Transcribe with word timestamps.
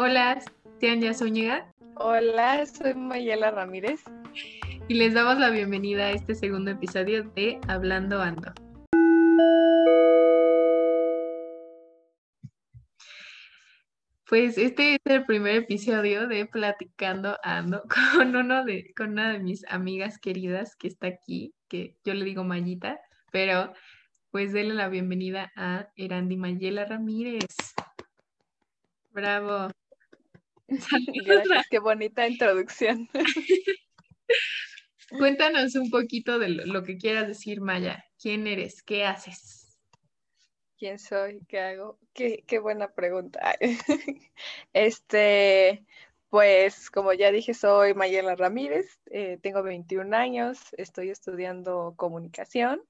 Hola, 0.00 0.40
Tianya 0.78 1.12
Zúñiga. 1.12 1.74
Hola, 1.96 2.64
soy 2.66 2.94
Mayela 2.94 3.50
Ramírez. 3.50 4.04
Y 4.86 4.94
les 4.94 5.12
damos 5.12 5.40
la 5.40 5.50
bienvenida 5.50 6.04
a 6.04 6.10
este 6.12 6.36
segundo 6.36 6.70
episodio 6.70 7.24
de 7.34 7.58
Hablando 7.66 8.22
Ando. 8.22 8.52
Pues 14.28 14.56
este 14.56 14.94
es 14.94 15.00
el 15.06 15.26
primer 15.26 15.56
episodio 15.56 16.28
de 16.28 16.46
Platicando 16.46 17.36
Ando 17.42 17.82
con 18.14 18.36
uno 18.36 18.64
de, 18.64 18.94
con 18.96 19.10
una 19.10 19.32
de 19.32 19.40
mis 19.40 19.64
amigas 19.68 20.18
queridas 20.18 20.76
que 20.76 20.86
está 20.86 21.08
aquí, 21.08 21.56
que 21.68 21.96
yo 22.04 22.14
le 22.14 22.24
digo 22.24 22.44
Mayita, 22.44 23.00
pero 23.32 23.72
pues 24.30 24.52
denle 24.52 24.74
la 24.74 24.88
bienvenida 24.88 25.50
a 25.56 25.88
Erandi 25.96 26.36
Mayela 26.36 26.84
Ramírez. 26.84 27.48
Bravo. 29.10 29.72
Gracias, 31.26 31.66
qué 31.70 31.78
bonita 31.78 32.28
introducción. 32.28 33.08
Cuéntanos 35.18 35.74
un 35.74 35.90
poquito 35.90 36.38
de 36.38 36.50
lo, 36.50 36.82
que 36.82 36.98
quieras 36.98 37.26
decir, 37.26 37.62
Maya. 37.62 38.04
¿Quién 38.20 38.46
eres? 38.46 38.82
¿Qué 38.82 39.06
haces? 39.06 39.78
¿Quién 40.76 40.98
soy? 40.98 41.40
¿Qué 41.48 41.60
hago? 41.60 41.98
Qué, 42.12 42.58
buena 42.60 42.92
pregunta. 42.92 43.56
Este, 44.74 45.86
pues 46.28 46.90
como 46.90 47.14
ya 47.14 47.32
dije, 47.32 47.54
soy 47.54 47.94
Mayela 47.94 48.36
Ramírez, 48.36 49.00
eh, 49.10 49.38
tengo 49.42 49.62
21 49.62 50.14
años, 50.14 50.58
estoy 50.76 51.08
estudiando 51.10 51.94
comunicación 51.96 52.82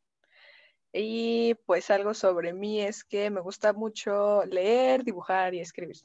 y 0.92 1.54
pues 1.66 1.90
algo 1.90 2.14
sobre 2.14 2.52
mí 2.52 2.80
es 2.80 3.04
que 3.04 3.30
me 3.30 3.40
gusta 3.40 3.72
mucho 3.72 4.44
leer, 4.46 5.04
dibujar 5.04 5.54
y 5.54 5.60
escribir. 5.60 5.98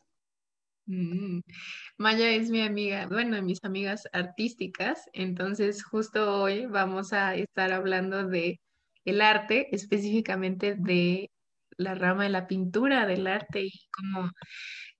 Mm, 0.86 1.40
Maya 1.98 2.30
es 2.32 2.50
mi 2.50 2.62
amiga, 2.62 3.08
bueno, 3.08 3.42
mis 3.42 3.64
amigas 3.64 4.08
artísticas, 4.12 5.10
entonces 5.14 5.84
justo 5.84 6.42
hoy 6.42 6.66
vamos 6.66 7.14
a 7.14 7.36
estar 7.36 7.72
hablando 7.72 8.28
de 8.28 8.60
el 9.06 9.22
arte, 9.22 9.74
específicamente 9.76 10.76
de 10.78 11.32
la 11.78 11.96
rama 11.96 12.24
de 12.24 12.30
la 12.30 12.48
pintura 12.48 13.06
del 13.08 13.28
arte 13.28 13.64
y 13.66 13.72
cómo 13.92 14.30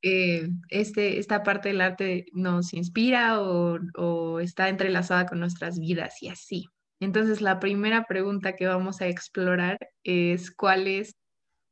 eh, 0.04 0.50
este, 0.70 1.20
esta 1.20 1.44
parte 1.44 1.70
del 1.70 1.82
arte 1.82 2.26
nos 2.34 2.74
inspira 2.74 3.42
o, 3.42 3.80
o 3.96 4.40
está 4.42 4.70
entrelazada 4.70 5.26
con 5.28 5.40
nuestras 5.40 5.80
vidas 5.80 6.22
y 6.24 6.30
así. 6.30 6.66
Entonces, 7.02 7.42
la 7.42 7.60
primera 7.60 8.06
pregunta 8.06 8.56
que 8.56 8.68
vamos 8.68 9.02
a 9.02 9.08
explorar 9.08 9.78
es, 10.04 10.52
¿cuál 10.52 10.88
es 10.88 11.16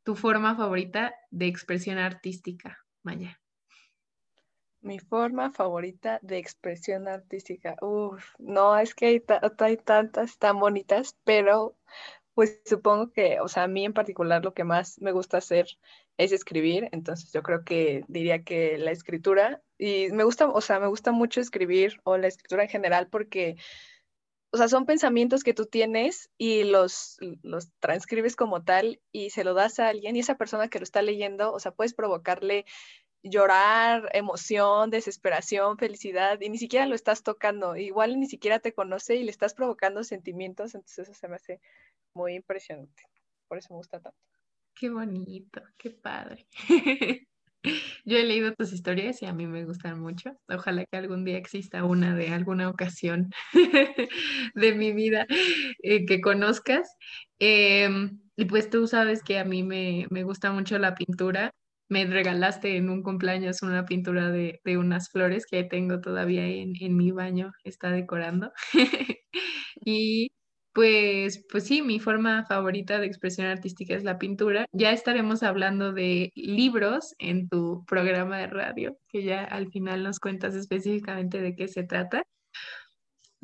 tu 0.06 0.16
forma 0.16 0.56
favorita 0.58 1.14
de 1.32 1.48
expresión 1.48 1.98
artística, 2.00 2.80
Maya? 3.04 3.41
Mi 4.81 4.99
forma 4.99 5.51
favorita 5.51 6.19
de 6.23 6.37
expresión 6.37 7.07
artística. 7.07 7.75
Uf, 7.81 8.23
no, 8.39 8.77
es 8.77 8.95
que 8.95 9.05
hay, 9.05 9.23
hay, 9.59 9.77
tantas 9.77 10.37
tan 10.37 10.59
bonitas, 10.59 11.15
pero 11.23 11.75
pues 12.33 12.61
supongo 12.65 13.11
que, 13.11 13.39
o 13.41 13.47
sea, 13.47 13.63
a 13.63 13.67
mí 13.67 13.85
en 13.85 13.93
particular 13.93 14.43
lo 14.43 14.53
que 14.53 14.63
más 14.63 14.99
me 15.02 15.11
gusta 15.11 15.37
hacer 15.37 15.67
es 16.17 16.31
escribir, 16.31 16.89
entonces 16.91 17.31
yo 17.31 17.43
creo 17.43 17.63
que 17.63 18.03
diría 18.07 18.43
que 18.43 18.77
la 18.77 18.91
escritura, 18.91 19.61
y 19.77 20.09
me 20.11 20.23
gusta, 20.23 20.47
o 20.47 20.61
sea, 20.61 20.79
me 20.79 20.87
gusta 20.87 21.11
mucho 21.11 21.41
escribir 21.41 21.99
o 22.03 22.17
la 22.17 22.27
escritura 22.27 22.63
en 22.63 22.69
general 22.69 23.07
porque, 23.07 23.57
o 24.52 24.57
sea, 24.57 24.67
son 24.67 24.85
pensamientos 24.85 25.44
que 25.44 25.53
tú 25.53 25.66
tienes 25.66 26.30
y 26.38 26.66
los, 26.66 27.17
los 27.41 27.71
transcribes 27.80 28.35
como 28.35 28.63
tal 28.63 29.02
y 29.11 29.30
se 29.30 29.43
lo 29.43 29.53
das 29.53 29.80
a 29.80 29.88
alguien 29.88 30.16
y 30.16 30.19
esa 30.19 30.38
persona 30.38 30.67
que 30.67 30.80
lo 30.80 30.83
está 30.83 31.02
leyendo, 31.02 31.53
o 31.53 31.59
sea, 31.59 31.71
puedes 31.71 31.93
provocarle 31.93 32.66
llorar, 33.23 34.09
emoción, 34.13 34.89
desesperación, 34.89 35.77
felicidad, 35.77 36.41
y 36.41 36.49
ni 36.49 36.58
siquiera 36.58 36.86
lo 36.86 36.95
estás 36.95 37.23
tocando, 37.23 37.77
igual 37.77 38.20
ni 38.20 38.27
siquiera 38.27 38.59
te 38.59 38.73
conoce 38.73 39.15
y 39.15 39.23
le 39.23 39.31
estás 39.31 39.53
provocando 39.53 40.03
sentimientos, 40.03 40.76
entonces 40.76 41.08
eso 41.08 41.14
se 41.14 41.27
me 41.27 41.36
hace 41.36 41.61
muy 42.14 42.33
impresionante. 42.33 43.03
Por 43.47 43.58
eso 43.58 43.73
me 43.73 43.77
gusta 43.77 43.99
tanto. 43.99 44.17
Qué 44.73 44.89
bonito, 44.89 45.61
qué 45.77 45.92
padre. 45.92 46.47
Yo 48.05 48.17
he 48.17 48.23
leído 48.23 48.54
tus 48.54 48.73
historias 48.73 49.22
y 49.22 49.26
a 49.26 49.33
mí 49.33 49.48
me 49.48 49.66
gustan 49.66 49.99
mucho. 49.99 50.32
Ojalá 50.49 50.86
que 50.86 50.98
algún 50.98 51.26
día 51.26 51.38
exista 51.38 51.83
una 51.83 52.16
de 52.16 52.30
alguna 52.30 52.70
ocasión 52.70 53.30
de 54.55 54.73
mi 54.73 54.92
vida 54.94 55.26
eh, 55.83 56.05
que 56.05 56.21
conozcas. 56.21 56.95
Em, 57.39 58.20
y 58.36 58.45
pues 58.45 58.70
tú 58.70 58.88
sabes 58.88 59.23
que 59.23 59.39
a 59.39 59.45
mí 59.45 59.64
me, 59.64 60.08
me 60.10 60.23
gusta 60.23 60.52
mucho 60.52 60.77
la 60.80 60.95
pintura 60.95 61.52
me 61.92 62.05
regalaste 62.05 62.77
en 62.77 62.89
un 62.89 63.04
cumpleaños 63.04 63.64
una 63.64 63.86
pintura 63.86 64.32
de, 64.32 64.61
unas 64.77 65.10
flores 65.10 65.45
que 65.45 65.66
tengo 65.66 66.00
todavía 66.00 66.48
en, 66.48 66.95
mi 66.95 67.11
baño, 67.11 67.52
está 67.66 67.92
decorando. 67.92 68.54
y 69.86 70.32
pues, 70.73 71.45
pues 71.49 71.65
sí, 71.65 71.82
mi 71.82 71.99
forma 71.99 72.45
favorita 72.45 72.99
de 72.99 73.08
expresión 73.08 73.48
artística 73.48 73.95
es 73.95 74.04
la 74.04 74.17
pintura. 74.17 74.65
Ya 74.71 74.92
estaremos 74.92 75.43
hablando 75.43 75.92
de 75.92 76.32
libros 76.36 77.14
en 77.20 77.49
tu 77.49 77.83
programa 77.86 78.37
de 78.37 78.48
radio, 78.48 78.98
que 79.09 79.23
ya 79.23 79.43
al 79.43 79.70
final 79.71 80.04
nos 80.04 80.20
cuentas 80.20 80.55
específicamente 80.55 81.42
de 81.42 81.55
qué 81.55 81.67
se 81.67 81.83
trata. 81.83 82.23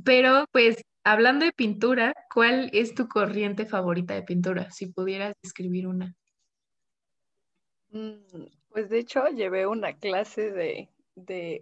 Pero 0.04 0.46
pues 0.52 0.82
hablando 1.04 1.46
de 1.46 1.52
pintura, 1.52 2.14
¿cuál 2.34 2.70
es 2.74 2.94
tu 2.94 3.08
corriente 3.08 3.66
favorita 3.66 4.14
de 4.14 4.24
pintura? 4.24 4.72
Si 4.72 4.88
pudieras 4.88 5.34
describir 5.42 5.88
una. 5.88 6.16
Mm, 7.90 8.46
pues 8.70 8.90
de 8.90 9.00
hecho 9.00 9.28
llevé 9.30 9.68
una 9.68 9.98
clase 9.98 10.52
de, 10.52 10.90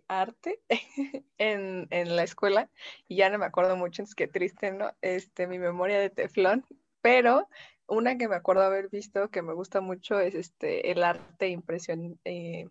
arte 0.08 0.60
en, 1.38 1.88
la 1.90 2.24
escuela 2.24 2.70
y 3.08 3.18
ya 3.18 3.30
no 3.30 3.38
me 3.38 3.46
acuerdo 3.46 3.76
mucho, 3.76 4.04
es 4.04 4.16
que 4.16 4.28
triste, 4.28 4.72
¿no? 4.72 4.92
Este, 5.02 5.48
mi 5.48 5.60
memoria 5.60 6.00
de 6.00 6.10
teflón, 6.10 6.66
pero 7.02 7.48
una 7.88 8.18
que 8.18 8.28
me 8.28 8.36
acuerdo 8.36 8.64
haber 8.64 8.90
visto 8.90 9.30
que 9.30 9.42
me 9.42 9.54
gusta 9.54 9.82
mucho 9.82 10.20
es 10.20 10.36
este, 10.36 10.92
el 10.92 11.04
arte 11.04 11.50
impresion, 11.50 12.20
eh, 12.26 12.68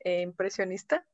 eh, 0.00 0.22
impresionista. 0.22 1.06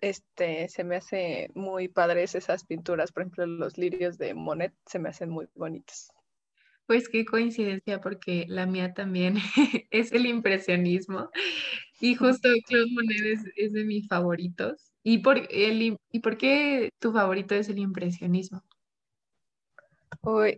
Este, 0.00 0.68
se 0.68 0.82
me 0.82 0.96
hace 0.96 1.50
muy 1.54 1.88
padres 1.88 2.34
esas 2.34 2.64
pinturas, 2.64 3.12
por 3.12 3.22
ejemplo, 3.22 3.46
los 3.46 3.76
lirios 3.76 4.16
de 4.16 4.34
Monet 4.34 4.72
se 4.86 4.98
me 4.98 5.10
hacen 5.10 5.28
muy 5.28 5.48
bonitos. 5.54 6.10
Pues 6.86 7.08
qué 7.08 7.24
coincidencia, 7.24 8.00
porque 8.00 8.44
la 8.48 8.66
mía 8.66 8.92
también 8.92 9.36
es 9.90 10.12
el 10.12 10.26
impresionismo. 10.26 11.30
Y 12.00 12.14
justo 12.14 12.48
Claude 12.66 12.90
Monet 12.92 13.38
es, 13.56 13.72
de 13.72 13.84
mis 13.84 14.06
favoritos. 14.08 14.92
¿Y 15.02 15.18
por, 15.18 15.38
el, 15.50 15.98
¿Y 16.10 16.18
por 16.20 16.36
qué 16.36 16.90
tu 16.98 17.12
favorito 17.12 17.54
es 17.54 17.68
el 17.68 17.78
impresionismo? 17.78 18.62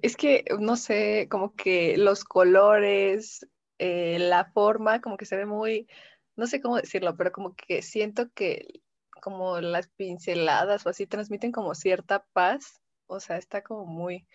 es 0.02 0.16
que, 0.16 0.44
no 0.60 0.76
sé, 0.76 1.26
como 1.28 1.54
que 1.54 1.96
los 1.96 2.24
colores, 2.24 3.46
eh, 3.78 4.18
la 4.18 4.44
forma, 4.52 5.00
como 5.00 5.16
que 5.16 5.24
se 5.24 5.36
ve 5.36 5.46
muy, 5.46 5.88
no 6.36 6.46
sé 6.46 6.60
cómo 6.60 6.76
decirlo, 6.76 7.16
pero 7.16 7.32
como 7.32 7.54
que 7.56 7.82
siento 7.82 8.30
que 8.32 8.80
como 9.20 9.60
las 9.60 9.88
pinceladas 9.88 10.86
o 10.86 10.90
así 10.90 11.06
transmiten 11.06 11.52
como 11.52 11.74
cierta 11.74 12.24
paz. 12.32 12.80
O 13.06 13.20
sea, 13.20 13.38
está 13.38 13.62
como 13.62 13.84
muy, 13.84 14.26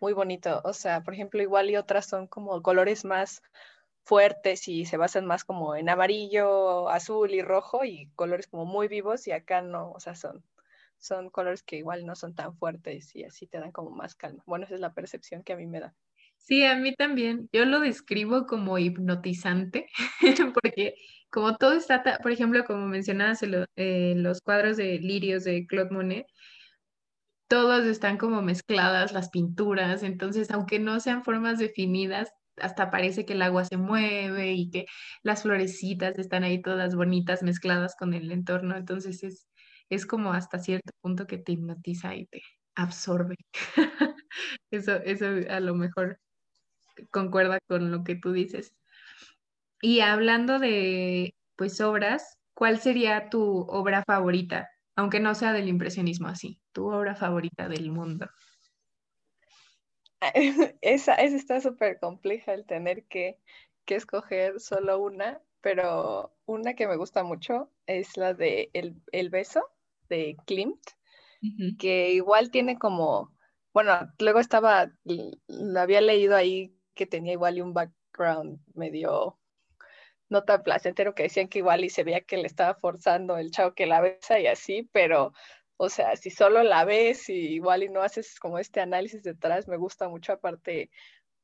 muy 0.00 0.12
bonito. 0.12 0.60
O 0.64 0.72
sea, 0.72 1.02
por 1.02 1.14
ejemplo, 1.14 1.42
igual 1.42 1.70
y 1.70 1.76
otras 1.76 2.06
son 2.06 2.26
como 2.26 2.62
colores 2.62 3.04
más 3.04 3.42
fuertes 4.04 4.66
y 4.68 4.86
se 4.86 4.96
basan 4.96 5.26
más 5.26 5.44
como 5.44 5.76
en 5.76 5.88
amarillo, 5.88 6.88
azul 6.88 7.32
y 7.32 7.42
rojo 7.42 7.84
y 7.84 8.10
colores 8.16 8.48
como 8.48 8.64
muy 8.64 8.88
vivos 8.88 9.26
y 9.26 9.32
acá 9.32 9.62
no, 9.62 9.92
o 9.92 10.00
sea, 10.00 10.14
son, 10.14 10.42
son 10.98 11.30
colores 11.30 11.62
que 11.62 11.76
igual 11.76 12.06
no 12.06 12.16
son 12.16 12.34
tan 12.34 12.56
fuertes 12.56 13.14
y 13.14 13.24
así 13.24 13.46
te 13.46 13.58
dan 13.58 13.72
como 13.72 13.90
más 13.90 14.14
calma. 14.14 14.42
Bueno, 14.46 14.64
esa 14.64 14.74
es 14.74 14.80
la 14.80 14.94
percepción 14.94 15.42
que 15.42 15.52
a 15.52 15.56
mí 15.56 15.66
me 15.66 15.80
da. 15.80 15.94
Sí, 16.40 16.64
a 16.64 16.74
mí 16.74 16.94
también. 16.94 17.48
Yo 17.52 17.64
lo 17.66 17.80
describo 17.80 18.46
como 18.46 18.78
hipnotizante, 18.78 19.86
porque 20.54 20.94
como 21.30 21.56
todo 21.56 21.74
está, 21.74 22.02
por 22.22 22.32
ejemplo, 22.32 22.64
como 22.64 22.86
mencionabas 22.86 23.42
en, 23.42 24.22
los 24.22 24.40
cuadros 24.40 24.76
de 24.76 24.98
lirios 24.98 25.44
de 25.44 25.66
Claude 25.66 25.90
Monet, 25.90 26.26
todos 27.50 27.84
están 27.84 28.16
como 28.16 28.42
mezcladas 28.42 29.12
las 29.12 29.28
pinturas, 29.28 30.04
entonces 30.04 30.52
aunque 30.52 30.78
no 30.78 31.00
sean 31.00 31.24
formas 31.24 31.58
definidas, 31.58 32.32
hasta 32.56 32.92
parece 32.92 33.26
que 33.26 33.32
el 33.32 33.42
agua 33.42 33.64
se 33.64 33.76
mueve 33.76 34.52
y 34.52 34.70
que 34.70 34.86
las 35.24 35.42
florecitas 35.42 36.16
están 36.20 36.44
ahí 36.44 36.62
todas 36.62 36.94
bonitas 36.94 37.42
mezcladas 37.42 37.96
con 37.98 38.14
el 38.14 38.30
entorno, 38.30 38.76
entonces 38.76 39.24
es, 39.24 39.48
es 39.88 40.06
como 40.06 40.32
hasta 40.32 40.60
cierto 40.60 40.92
punto 41.00 41.26
que 41.26 41.38
te 41.38 41.50
hipnotiza 41.52 42.14
y 42.14 42.26
te 42.26 42.40
absorbe. 42.76 43.34
eso, 44.70 44.94
eso 45.04 45.26
a 45.50 45.58
lo 45.58 45.74
mejor 45.74 46.20
concuerda 47.10 47.58
con 47.68 47.90
lo 47.90 48.04
que 48.04 48.14
tú 48.14 48.30
dices. 48.30 48.74
Y 49.82 50.00
hablando 50.00 50.60
de 50.60 51.34
pues 51.56 51.80
obras, 51.80 52.38
¿cuál 52.54 52.78
sería 52.78 53.28
tu 53.28 53.42
obra 53.68 54.04
favorita? 54.06 54.68
Aunque 55.00 55.18
no 55.18 55.34
sea 55.34 55.54
del 55.54 55.66
impresionismo 55.66 56.28
así 56.28 56.60
tu 56.72 56.92
obra 56.92 57.14
favorita 57.14 57.70
del 57.70 57.90
mundo? 57.90 58.28
Esa, 60.82 61.14
esa 61.14 61.36
está 61.36 61.60
súper 61.62 61.98
compleja 61.98 62.52
el 62.52 62.66
tener 62.66 63.04
que, 63.06 63.38
escoger 63.86 64.60
solo 64.60 65.00
una. 65.00 65.40
pero 65.62 66.36
una 66.44 66.74
que 66.74 66.86
me 66.86 66.96
gusta 66.96 67.24
mucho 67.24 67.72
es 67.86 68.16
la 68.18 68.34
de 68.34 68.70
El, 68.74 69.30
beso 69.30 69.64
de 70.10 70.36
Klimt, 70.46 70.80
que 71.78 72.12
igual 72.12 72.50
tiene 72.50 72.78
como, 72.78 73.34
bueno, 73.72 74.12
luego 74.18 74.38
estaba, 74.38 74.92
la 75.48 75.82
había 75.82 76.02
leído 76.02 76.36
ahí 76.36 76.76
que 76.94 77.06
tenía 77.06 77.32
igual 77.32 77.60
un 77.62 77.72
background 77.72 78.60
medio 78.74 79.39
no 80.30 80.44
tan 80.44 80.62
placentero 80.62 81.14
que 81.14 81.24
decían 81.24 81.48
que 81.48 81.58
igual 81.58 81.84
y 81.84 81.90
se 81.90 82.04
veía 82.04 82.22
que 82.22 82.38
le 82.38 82.46
estaba 82.46 82.74
forzando 82.74 83.36
el 83.36 83.50
chavo 83.50 83.74
que 83.74 83.86
la 83.86 84.00
besa 84.00 84.40
y 84.40 84.46
así, 84.46 84.88
pero 84.92 85.32
o 85.76 85.88
sea, 85.88 86.16
si 86.16 86.30
solo 86.30 86.62
la 86.62 86.84
ves 86.84 87.28
y 87.30 87.54
igual 87.54 87.82
y 87.82 87.88
no 87.88 88.02
haces 88.02 88.38
como 88.38 88.58
este 88.58 88.80
análisis 88.80 89.22
detrás, 89.22 89.66
me 89.68 89.76
gusta 89.78 90.08
mucho 90.08 90.32
aparte, 90.34 90.90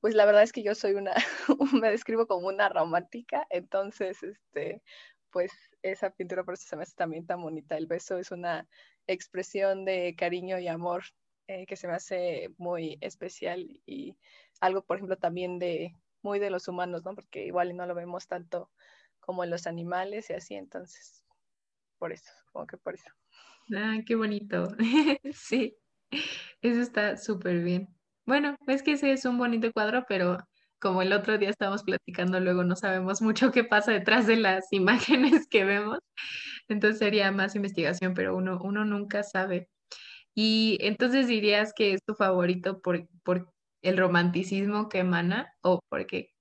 pues 0.01 0.15
la 0.15 0.27
verdad 0.27 0.43
es 0.43 0.53
que 0.53 0.63
yo 0.63 0.75
soy 0.75 0.93
una, 0.95 1.15
me 1.83 1.91
describo 1.91 2.27
como 2.27 2.49
una 2.49 2.69
romántica, 2.69 3.47
entonces, 3.51 4.23
este, 4.23 4.83
pues 5.31 5.53
esa 5.83 6.11
pintura 6.11 6.45
por 6.45 6.55
eso 6.55 6.67
se 6.69 6.77
me 6.77 6.83
hace 6.83 6.95
también 6.95 7.27
tan 7.27 7.43
bonita. 7.43 7.77
El 7.77 7.87
beso 7.87 8.19
es 8.19 8.31
una 8.31 8.69
expresión 9.07 9.85
de 9.85 10.15
cariño 10.17 10.59
y 10.59 10.69
amor 10.69 11.05
eh, 11.49 11.67
que 11.67 11.77
se 11.77 11.89
me 11.89 11.95
hace 11.95 12.51
muy 12.59 12.99
especial 13.01 13.81
y 13.87 14.17
algo, 14.61 14.83
por 14.85 14.97
ejemplo, 14.97 15.17
también 15.17 15.59
de 15.59 15.95
muy 16.27 16.41
de 16.41 16.51
los 16.51 16.67
humanos, 16.67 17.05
¿no? 17.05 17.15
Porque 17.15 17.47
igual 17.47 17.77
no 17.77 17.87
lo 17.87 17.95
vemos 17.95 18.27
tanto 18.27 18.69
como 19.21 19.45
en 19.45 19.51
los 19.51 19.69
animales 19.69 20.29
y 20.29 20.33
así, 20.33 20.57
entonces, 20.57 21.25
por 21.99 22.13
eso, 22.13 22.31
como 22.53 22.67
que 22.67 22.77
por 22.77 22.95
eso. 22.95 23.11
Ah, 23.77 23.99
qué 24.05 24.17
bonito. 24.17 24.69
Sí, 25.33 25.77
eso 26.63 26.81
está 26.81 27.17
súper 27.17 27.63
bien. 27.63 27.89
Bueno, 28.27 28.57
es 28.67 28.83
que 28.83 28.93
ese 28.93 29.13
es 29.13 29.25
un 29.25 29.39
bonito 29.39 29.71
cuadro, 29.73 30.05
pero 30.09 30.39
como 30.81 31.01
el 31.03 31.13
otro 31.13 31.39
día 31.39 31.51
estábamos 31.51 31.85
platicando, 31.85 32.41
luego 32.41 32.65
no 32.65 32.75
sabemos 32.75 33.23
mucho 33.23 33.53
qué 33.53 33.63
pasa 33.63 33.93
detrás 33.93 34.27
de 34.27 34.37
las 34.37 34.67
imágenes 34.73 35.47
que 35.49 35.65
vemos. 35.65 36.01
Entonces 36.69 36.99
sería 36.99 37.31
más 37.31 37.55
investigación, 37.55 38.15
pero 38.15 38.37
uno, 38.37 38.59
uno 38.63 38.85
nunca 38.85 39.23
sabe. 39.23 39.71
Y 40.35 40.79
entonces 40.81 41.29
dirías 41.29 41.73
que 41.73 41.93
es 41.93 42.03
tu 42.05 42.15
favorito 42.15 42.81
por, 42.81 43.09
por 43.23 43.53
el 43.89 43.97
romanticismo 43.97 44.89
que 44.89 44.99
emana 44.99 45.55
o 45.63 45.81
porque 45.89 46.33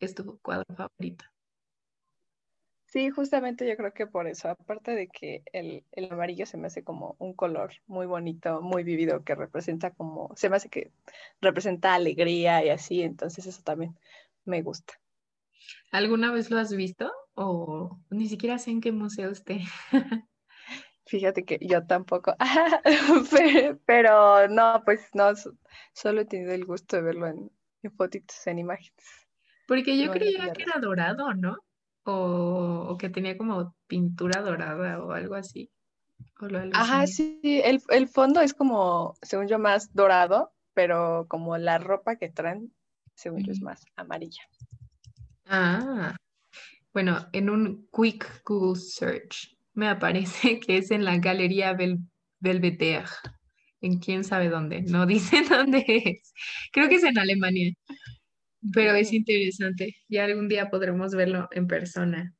es 0.00 0.14
tu 0.14 0.38
cuadro 0.40 0.66
favorito. 0.74 1.24
Sí, 2.86 3.08
justamente 3.10 3.68
yo 3.68 3.76
creo 3.76 3.94
que 3.94 4.08
por 4.08 4.26
eso, 4.26 4.48
aparte 4.48 4.90
de 4.96 5.06
que 5.06 5.44
el, 5.52 5.84
amarillo 6.10 6.44
se 6.44 6.56
me 6.56 6.66
hace 6.66 6.82
como 6.82 7.14
un 7.18 7.34
color 7.34 7.72
muy 7.86 8.06
bonito, 8.06 8.60
muy 8.62 8.82
vivido, 8.82 9.22
que 9.22 9.36
representa 9.36 9.92
como, 9.92 10.34
se 10.34 10.50
me 10.50 10.56
hace 10.56 10.68
que 10.68 10.90
representa 11.40 11.94
alegría 11.94 12.64
y 12.64 12.70
así, 12.70 13.02
entonces 13.02 13.46
eso 13.46 13.62
también 13.62 13.96
me 14.44 14.62
gusta. 14.62 14.94
¿Alguna 15.92 16.32
vez 16.32 16.50
lo 16.50 16.58
has 16.58 16.74
visto 16.74 17.12
o 17.34 18.00
ni 18.10 18.28
siquiera 18.28 18.58
sé 18.58 18.72
en 18.72 18.80
qué 18.80 18.90
museo 18.90 19.30
esté? 19.30 19.60
Fíjate 21.10 21.44
que 21.44 21.58
yo 21.60 21.84
tampoco, 21.84 22.36
pero 23.84 24.46
no, 24.46 24.82
pues 24.84 25.08
no, 25.12 25.32
solo 25.92 26.20
he 26.20 26.24
tenido 26.24 26.52
el 26.52 26.64
gusto 26.64 26.96
de 26.96 27.02
verlo 27.02 27.26
en, 27.26 27.50
en 27.82 27.90
fotitos, 27.90 28.46
en 28.46 28.60
imágenes. 28.60 29.04
Porque 29.66 29.98
yo 29.98 30.12
creía 30.12 30.52
que 30.52 30.62
era 30.62 30.78
dorado, 30.80 31.34
¿no? 31.34 31.56
o, 32.04 32.96
que 32.96 33.08
tenía 33.10 33.36
como 33.36 33.74
pintura 33.88 34.40
dorada 34.40 35.02
o 35.02 35.10
algo 35.10 35.34
así. 35.34 35.68
Ajá, 36.72 37.08
sí, 37.08 37.40
el, 37.42 37.82
el, 37.88 38.08
fondo 38.08 38.40
es 38.40 38.54
como, 38.54 39.16
según 39.20 39.48
yo, 39.48 39.58
más 39.58 39.92
dorado, 39.92 40.52
pero 40.74 41.26
como 41.28 41.58
la 41.58 41.78
ropa 41.78 42.16
que 42.16 42.28
traen, 42.28 42.72
según 43.14 43.44
yo, 43.44 43.52
es 43.52 43.60
más 43.60 43.84
amarilla. 43.96 44.42
Ah, 45.46 46.16
bueno, 46.92 47.26
en 47.32 47.50
un 47.50 47.88
quick 47.92 48.42
Google 48.44 48.80
search 48.80 49.59
me 49.80 49.88
aparece 49.88 50.60
que 50.60 50.76
es 50.76 50.90
en 50.90 51.04
la 51.04 51.16
Galería 51.18 51.72
Bel 51.72 51.98
Belvedere, 52.38 53.06
en 53.80 53.98
quién 53.98 54.24
sabe 54.24 54.48
dónde, 54.48 54.82
no 54.82 55.06
dice 55.14 55.42
dónde 55.48 55.84
es. 55.86 56.32
Creo 56.72 56.88
que 56.88 56.96
es 56.96 57.04
en 57.04 57.18
Alemania. 57.18 57.72
Pero 58.74 58.92
es 58.94 59.12
interesante, 59.14 59.96
ya 60.06 60.24
algún 60.24 60.48
día 60.48 60.68
podremos 60.68 61.14
verlo 61.14 61.48
en 61.52 61.66
persona, 61.66 62.34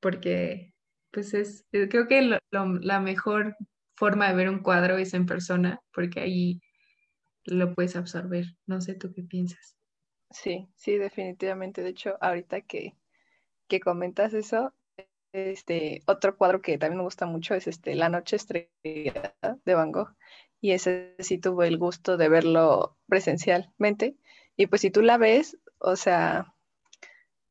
porque 0.00 0.74
pues 1.12 1.32
es, 1.32 1.64
eh, 1.70 1.88
creo 1.88 2.08
que 2.08 2.22
la 2.50 3.00
mejor 3.00 3.56
forma 3.94 4.28
de 4.28 4.34
ver 4.34 4.48
un 4.48 4.60
cuadro 4.60 4.98
es 4.98 5.14
en 5.14 5.26
persona, 5.26 5.80
porque 5.94 6.18
ahí 6.20 6.60
lo 7.44 7.72
puedes 7.72 7.94
absorber. 7.94 8.46
No 8.66 8.80
sé 8.80 8.94
tú 8.94 9.12
qué 9.14 9.22
piensas. 9.22 9.76
Sí, 10.30 10.68
sí, 10.74 10.98
definitivamente. 10.98 11.82
De 11.82 11.90
hecho, 11.90 12.16
ahorita 12.20 12.62
que, 12.62 12.96
que 13.68 13.80
comentas 13.80 14.34
eso, 14.34 14.74
este 15.32 16.02
otro 16.06 16.36
cuadro 16.36 16.60
que 16.60 16.78
también 16.78 16.98
me 16.98 17.04
gusta 17.04 17.26
mucho 17.26 17.54
es 17.54 17.66
este 17.66 17.94
La 17.94 18.08
Noche 18.08 18.36
Estrellada 18.36 19.34
de 19.64 19.74
Van 19.74 19.92
Gogh. 19.92 20.14
Y 20.60 20.72
ese 20.72 21.14
sí 21.18 21.38
tuve 21.38 21.68
el 21.68 21.78
gusto 21.78 22.16
de 22.16 22.28
verlo 22.28 22.96
presencialmente. 23.06 24.16
Y 24.56 24.66
pues 24.66 24.82
si 24.82 24.90
tú 24.90 25.02
la 25.02 25.16
ves, 25.16 25.56
o 25.78 25.96
sea, 25.96 26.54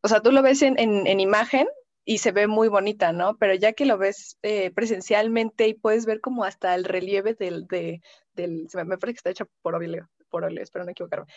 o 0.01 0.07
sea, 0.07 0.21
tú 0.21 0.31
lo 0.31 0.41
ves 0.41 0.61
en, 0.61 0.77
en, 0.77 1.19
imagen 1.19 1.67
y 2.05 2.19
se 2.19 2.31
ve 2.31 2.47
muy 2.47 2.67
bonita, 2.67 3.11
¿no? 3.11 3.37
Pero 3.37 3.55
ya 3.55 3.73
que 3.73 3.85
lo 3.85 3.97
ves 3.97 4.37
eh, 4.43 4.71
presencialmente 4.71 5.67
y 5.67 5.73
puedes 5.73 6.05
ver 6.05 6.21
como 6.21 6.43
hasta 6.43 6.75
el 6.75 6.85
relieve 6.85 7.33
del, 7.33 7.67
de, 7.67 8.01
del 8.33 8.67
me 8.73 8.97
parece 8.97 9.13
que 9.13 9.17
está 9.17 9.29
hecho 9.31 9.49
por 9.61 9.75
óleo, 9.75 10.09
por 10.29 10.43
óleo, 10.43 10.63
espero 10.63 10.85
no 10.85 10.91
equivocarme. 10.91 11.27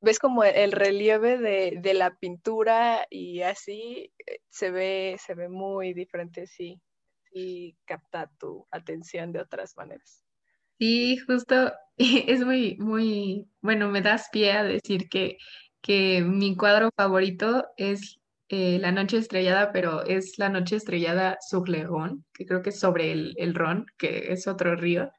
Ves 0.00 0.18
como 0.18 0.44
el 0.44 0.72
relieve 0.72 1.38
de, 1.38 1.78
de 1.80 1.94
la 1.94 2.16
pintura 2.16 3.06
y 3.10 3.42
así 3.42 4.12
eh, 4.26 4.40
se 4.48 4.70
ve, 4.70 5.16
se 5.18 5.34
ve 5.34 5.48
muy 5.48 5.92
diferente, 5.92 6.46
sí, 6.46 6.80
y 7.32 7.76
capta 7.84 8.30
tu 8.38 8.66
atención 8.70 9.32
de 9.32 9.40
otras 9.40 9.76
maneras. 9.76 10.24
Sí, 10.78 11.18
justo 11.18 11.72
es 11.96 12.44
muy, 12.44 12.76
muy, 12.78 13.48
bueno, 13.60 13.88
me 13.88 14.00
das 14.00 14.28
pie 14.30 14.52
a 14.52 14.64
decir 14.64 15.08
que, 15.08 15.38
que 15.80 16.22
mi 16.22 16.56
cuadro 16.56 16.90
favorito 16.96 17.66
es 17.76 18.20
eh, 18.48 18.78
La 18.78 18.92
Noche 18.92 19.18
Estrellada, 19.18 19.72
pero 19.72 20.04
es 20.04 20.38
La 20.38 20.48
Noche 20.48 20.76
Estrellada 20.76 21.36
sur 21.40 21.68
le 21.68 21.86
que 22.32 22.46
creo 22.46 22.62
que 22.62 22.70
es 22.70 22.80
sobre 22.80 23.12
el, 23.12 23.34
el 23.36 23.54
Ron, 23.54 23.86
que 23.98 24.32
es 24.32 24.46
otro 24.46 24.76
río. 24.76 25.10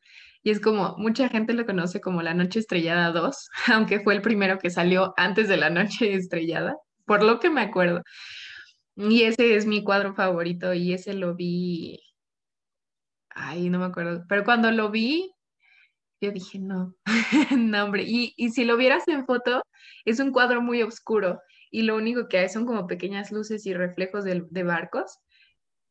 Y 0.43 0.51
es 0.51 0.59
como, 0.61 0.95
mucha 0.97 1.29
gente 1.29 1.53
lo 1.53 1.65
conoce 1.65 1.99
como 2.01 2.21
La 2.21 2.33
Noche 2.33 2.59
Estrellada 2.59 3.11
2, 3.11 3.49
aunque 3.73 3.99
fue 4.01 4.15
el 4.15 4.21
primero 4.21 4.57
que 4.59 4.69
salió 4.69 5.13
antes 5.17 5.47
de 5.47 5.57
La 5.57 5.69
Noche 5.69 6.13
Estrellada, 6.13 6.77
por 7.05 7.23
lo 7.23 7.39
que 7.39 7.49
me 7.49 7.61
acuerdo. 7.61 8.01
Y 8.95 9.23
ese 9.23 9.55
es 9.55 9.65
mi 9.65 9.83
cuadro 9.83 10.13
favorito 10.13 10.73
y 10.73 10.93
ese 10.93 11.13
lo 11.13 11.35
vi, 11.35 11.99
ay, 13.29 13.69
no 13.69 13.79
me 13.79 13.85
acuerdo, 13.85 14.25
pero 14.27 14.43
cuando 14.43 14.71
lo 14.71 14.89
vi 14.91 15.33
yo 16.21 16.31
dije, 16.31 16.59
no, 16.59 16.95
no, 17.57 17.83
hombre. 17.85 18.03
Y, 18.05 18.33
y, 18.35 18.49
si 18.49 18.65
lo 18.65 18.77
vieras 18.77 19.07
en 19.07 19.25
foto, 19.25 19.63
es 20.05 20.19
un 20.19 20.31
cuadro 20.31 20.61
muy 20.61 20.81
oscuro 20.81 21.39
y 21.71 21.83
lo 21.83 21.95
único 21.95 22.27
que 22.27 22.39
hay 22.39 22.49
son 22.49 22.65
como 22.65 22.87
pequeñas 22.87 23.31
luces 23.31 23.65
y 23.65 23.73
reflejos 23.73 24.23
de, 24.23 24.45
de 24.49 24.63
barcos. 24.63 25.19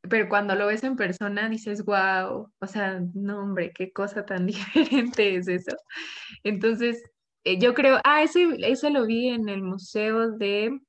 Pero 0.02 0.28
cuando 0.28 0.54
lo 0.54 0.66
ves 0.66 0.84
en 0.84 0.96
persona 0.96 1.48
dices, 1.48 1.84
wow, 1.84 2.50
o 2.58 2.66
sea, 2.66 3.00
no, 3.14 3.40
hombre, 3.40 3.72
qué 3.74 3.92
cosa 3.92 4.24
tan 4.24 4.46
diferente 4.46 5.36
es 5.36 5.48
eso. 5.48 5.76
Entonces, 6.44 7.02
eh, 7.44 7.58
yo 7.58 7.74
creo, 7.74 8.00
ah, 8.04 8.22
ese, 8.22 8.46
ese 8.60 8.90
lo 8.90 9.06
vi 9.06 9.28
en 9.28 9.48
el 9.48 9.62
museo 9.62 10.32
de, 10.32 10.80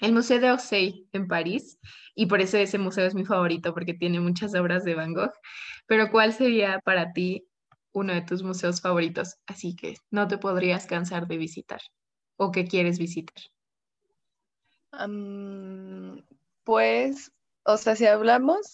el 0.00 0.12
Museo 0.12 0.40
de 0.40 0.50
Orsay 0.52 1.08
en 1.12 1.28
París, 1.28 1.78
y 2.14 2.26
por 2.26 2.40
eso 2.40 2.56
ese 2.56 2.78
museo 2.78 3.06
es 3.06 3.14
mi 3.14 3.24
favorito, 3.24 3.74
porque 3.74 3.94
tiene 3.94 4.20
muchas 4.20 4.54
obras 4.54 4.84
de 4.84 4.94
Van 4.94 5.14
Gogh. 5.14 5.32
Pero 5.86 6.10
¿cuál 6.10 6.32
sería 6.32 6.80
para 6.84 7.12
ti 7.12 7.46
uno 7.92 8.12
de 8.12 8.22
tus 8.22 8.42
museos 8.42 8.80
favoritos, 8.80 9.36
así 9.46 9.74
que 9.76 9.96
no 10.10 10.28
te 10.28 10.38
podrías 10.38 10.86
cansar 10.86 11.26
de 11.26 11.38
visitar 11.38 11.80
o 12.36 12.50
que 12.52 12.66
quieres 12.66 12.98
visitar? 12.98 13.42
pues, 16.64 17.30
o 17.66 17.76
sea, 17.76 17.96
si 17.96 18.06
hablamos 18.06 18.72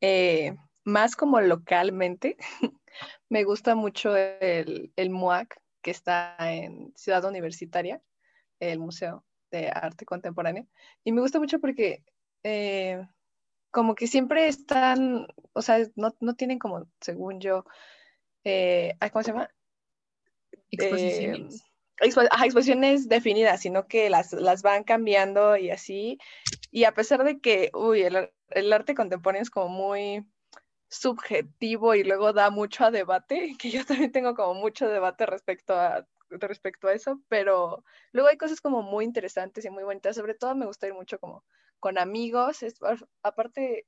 eh, 0.00 0.56
más 0.84 1.16
como 1.16 1.40
localmente, 1.40 2.36
me 3.28 3.44
gusta 3.44 3.74
mucho 3.74 4.16
el, 4.16 4.92
el 4.96 5.10
MUAC 5.10 5.60
que 5.82 5.90
está 5.90 6.36
en 6.38 6.92
Ciudad 6.96 7.24
Universitaria, 7.24 8.00
el 8.60 8.78
Museo 8.78 9.24
de 9.50 9.68
Arte 9.68 10.04
Contemporáneo, 10.04 10.66
y 11.04 11.12
me 11.12 11.20
gusta 11.20 11.38
mucho 11.38 11.60
porque 11.60 12.04
eh, 12.44 13.06
como 13.70 13.94
que 13.94 14.06
siempre 14.06 14.48
están, 14.48 15.26
o 15.52 15.62
sea, 15.62 15.78
no, 15.96 16.14
no 16.20 16.34
tienen 16.34 16.58
como, 16.58 16.86
según 17.00 17.40
yo, 17.40 17.64
eh, 18.44 18.94
¿cómo 19.12 19.22
se 19.22 19.32
llama? 19.32 19.50
Exposiciones. 20.70 21.62
Eh, 22.00 22.08
exposiciones 22.44 23.08
definidas, 23.08 23.60
sino 23.60 23.86
que 23.86 24.10
las, 24.10 24.32
las, 24.32 24.62
van 24.62 24.84
cambiando 24.84 25.56
y 25.56 25.70
así. 25.70 26.18
Y 26.72 26.84
a 26.84 26.94
pesar 26.94 27.22
de 27.22 27.38
que, 27.38 27.70
uy, 27.74 28.02
el, 28.02 28.72
arte 28.72 28.94
contemporáneo 28.94 29.42
es 29.42 29.50
como 29.50 29.68
muy 29.68 30.26
subjetivo 30.88 31.94
y 31.94 32.02
luego 32.02 32.32
da 32.32 32.50
mucho 32.50 32.84
a 32.86 32.90
debate, 32.90 33.54
que 33.60 33.70
yo 33.70 33.84
también 33.86 34.10
tengo 34.10 34.34
como 34.34 34.54
mucho 34.54 34.88
debate 34.88 35.26
respecto 35.26 35.74
a 35.74 36.06
respecto 36.30 36.88
a 36.88 36.94
eso, 36.94 37.20
pero 37.28 37.84
luego 38.12 38.30
hay 38.30 38.38
cosas 38.38 38.62
como 38.62 38.82
muy 38.82 39.04
interesantes 39.04 39.66
y 39.66 39.70
muy 39.70 39.84
bonitas, 39.84 40.16
sobre 40.16 40.34
todo 40.34 40.54
me 40.54 40.64
gusta 40.64 40.86
ir 40.86 40.94
mucho 40.94 41.18
como 41.18 41.44
con 41.78 41.98
amigos, 41.98 42.62
es, 42.62 42.76
aparte 43.22 43.86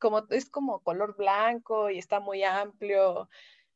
como 0.00 0.26
es 0.30 0.48
como 0.48 0.80
color 0.80 1.16
blanco 1.16 1.90
y 1.90 1.98
está 1.98 2.18
muy 2.18 2.44
amplio 2.44 3.28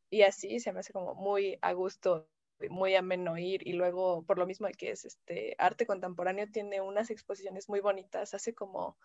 y 0.08 0.22
así 0.22 0.60
se 0.60 0.72
me 0.72 0.80
hace 0.80 0.94
como 0.94 1.14
muy 1.14 1.58
a 1.60 1.74
gusto 1.74 2.26
muy 2.70 2.94
ameno 2.94 3.38
ir 3.38 3.66
y 3.66 3.74
luego 3.74 4.24
por 4.24 4.38
lo 4.38 4.46
mismo 4.46 4.68
que 4.76 4.90
es 4.90 5.04
este 5.04 5.54
arte 5.58 5.86
contemporáneo 5.86 6.46
tiene 6.50 6.80
unas 6.80 7.10
exposiciones 7.10 7.68
muy 7.68 7.80
bonitas. 7.80 8.34
Hace 8.34 8.54
como 8.54 8.96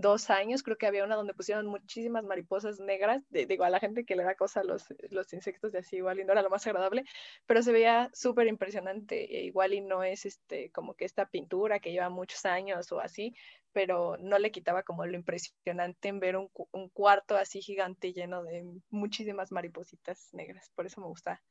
dos 0.00 0.30
años, 0.30 0.62
creo 0.62 0.78
que 0.78 0.86
había 0.86 1.04
una 1.04 1.16
donde 1.16 1.34
pusieron 1.34 1.66
muchísimas 1.66 2.24
mariposas 2.24 2.78
negras, 2.78 3.22
digo, 3.30 3.64
a 3.64 3.70
la 3.70 3.80
gente 3.80 4.04
que 4.04 4.16
le 4.16 4.22
da 4.22 4.36
cosa 4.36 4.60
a 4.60 4.64
los, 4.64 4.86
los 5.10 5.32
insectos 5.32 5.72
de 5.72 5.80
así 5.80 5.96
igual 5.96 6.20
y 6.20 6.24
no 6.24 6.32
era 6.32 6.42
lo 6.42 6.50
más 6.50 6.66
agradable, 6.66 7.04
pero 7.46 7.62
se 7.62 7.72
veía 7.72 8.10
súper 8.14 8.46
impresionante, 8.46 9.24
e 9.36 9.44
igual 9.44 9.74
y 9.74 9.80
no 9.80 10.04
es 10.04 10.24
este, 10.24 10.70
como 10.70 10.94
que 10.94 11.04
esta 11.04 11.26
pintura 11.26 11.80
que 11.80 11.90
lleva 11.92 12.10
muchos 12.10 12.44
años 12.44 12.92
o 12.92 13.00
así, 13.00 13.34
pero 13.72 14.16
no 14.18 14.38
le 14.38 14.52
quitaba 14.52 14.82
como 14.82 15.04
lo 15.04 15.16
impresionante 15.16 16.08
en 16.08 16.20
ver 16.20 16.36
un, 16.36 16.50
un 16.72 16.88
cuarto 16.90 17.36
así 17.36 17.60
gigante 17.60 18.12
lleno 18.12 18.44
de 18.44 18.64
muchísimas 18.90 19.50
maripositas 19.52 20.28
negras, 20.32 20.70
por 20.74 20.86
eso 20.86 21.00
me 21.00 21.08
gusta 21.08 21.42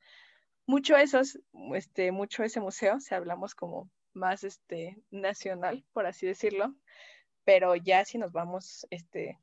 mucho 0.68 0.98
esos, 0.98 1.40
este, 1.74 2.12
mucho 2.12 2.44
ese 2.44 2.60
museo, 2.60 3.00
si 3.00 3.14
hablamos 3.14 3.54
como 3.54 3.90
más 4.12 4.44
este, 4.44 4.98
nacional, 5.10 5.82
por 5.94 6.04
así 6.04 6.26
decirlo, 6.26 6.74
pero 7.44 7.74
ya 7.74 8.04
si 8.04 8.18
nos 8.18 8.32
vamos 8.32 8.86
este, 8.90 9.38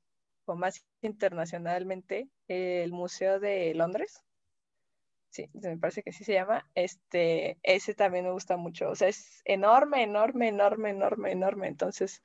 o 0.45 0.55
más 0.55 0.85
internacionalmente, 1.01 2.29
el 2.47 2.91
Museo 2.91 3.39
de 3.39 3.73
Londres, 3.73 4.23
sí, 5.31 5.49
me 5.53 5.77
parece 5.79 6.03
que 6.03 6.11
sí 6.11 6.23
se 6.23 6.33
llama, 6.33 6.69
este, 6.75 7.57
ese 7.63 7.95
también 7.95 8.25
me 8.25 8.31
gusta 8.31 8.55
mucho, 8.55 8.91
o 8.91 8.95
sea, 8.95 9.07
es 9.07 9.41
enorme, 9.45 10.03
enorme, 10.03 10.49
enorme, 10.49 10.91
enorme, 10.91 11.31
enorme, 11.31 11.67
entonces, 11.67 12.21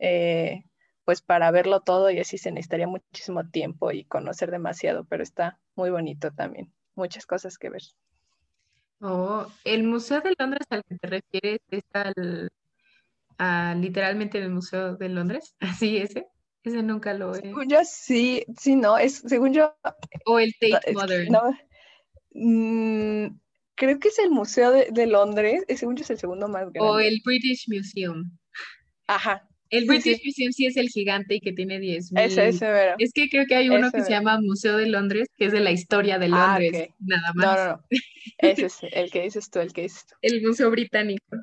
eh, 0.00 0.64
pues 1.06 1.22
para 1.22 1.50
verlo 1.50 1.80
todo 1.80 2.10
y 2.10 2.18
así 2.20 2.36
se 2.36 2.52
necesitaría 2.52 2.88
muchísimo 2.88 3.48
tiempo 3.48 3.90
y 3.90 4.04
conocer 4.04 4.50
demasiado, 4.50 5.06
pero 5.06 5.22
está 5.22 5.58
muy 5.76 5.88
bonito 5.88 6.30
también, 6.30 6.74
muchas 6.94 7.24
cosas 7.24 7.56
que 7.56 7.70
ver. 7.70 7.82
Oh, 9.06 9.46
el 9.64 9.82
Museo 9.82 10.22
de 10.22 10.34
Londres 10.38 10.66
al 10.70 10.82
que 10.82 10.96
te 10.96 11.06
refieres 11.06 11.60
es 11.70 11.84
al, 11.92 12.50
literalmente 13.78 14.38
el 14.38 14.48
Museo 14.48 14.96
de 14.96 15.10
Londres, 15.10 15.54
así 15.60 15.98
ese. 15.98 16.26
Ese 16.62 16.82
nunca 16.82 17.12
lo 17.12 17.34
he. 17.34 17.42
Según 17.42 17.68
yo 17.68 17.80
sí, 17.84 18.46
sí, 18.58 18.76
no, 18.76 18.96
es 18.96 19.16
según 19.26 19.52
yo. 19.52 19.76
O 20.24 20.38
el 20.38 20.54
Tate 20.58 20.94
Modern. 20.94 21.30
No, 21.30 21.50
mm, 22.32 23.36
creo 23.74 23.98
que 23.98 24.08
es 24.08 24.18
el 24.18 24.30
Museo 24.30 24.70
de, 24.70 25.06
Londres, 25.06 25.64
según 25.76 25.96
yo 25.96 26.04
es 26.04 26.08
el 26.08 26.18
segundo 26.18 26.48
más 26.48 26.62
grande. 26.72 26.80
O 26.80 26.98
el 26.98 27.20
British 27.22 27.68
Museum. 27.68 28.30
Ajá. 29.06 29.46
El 29.76 29.86
British 29.86 30.20
Museum 30.24 30.52
sí 30.52 30.66
es 30.66 30.76
el 30.76 30.88
gigante 30.88 31.36
y 31.36 31.40
que 31.40 31.52
tiene 31.52 31.78
10.000. 31.78 32.20
Ese, 32.20 32.48
ese, 32.48 32.66
pero. 32.66 32.94
Es 32.98 33.12
que 33.12 33.28
creo 33.28 33.46
que 33.46 33.54
hay 33.56 33.68
uno 33.68 33.90
que 33.90 34.02
se 34.02 34.10
llama 34.10 34.40
Museo 34.40 34.76
de 34.76 34.86
Londres, 34.86 35.28
que 35.36 35.46
es 35.46 35.52
de 35.52 35.60
la 35.60 35.70
historia 35.70 36.18
de 36.18 36.26
ah, 36.32 36.58
Londres, 36.58 36.90
nada 37.00 37.32
más. 37.34 37.56
No, 37.56 37.64
no, 37.64 37.76
no. 37.76 37.82
Ese 38.38 38.66
es 38.66 38.78
el 38.92 39.10
que 39.10 39.22
dices 39.22 39.50
tú, 39.50 39.60
el 39.60 39.72
que 39.72 39.82
dices 39.82 40.06
tú. 40.06 40.14
El 40.22 40.42
Museo 40.42 40.70
Británico. 40.70 41.36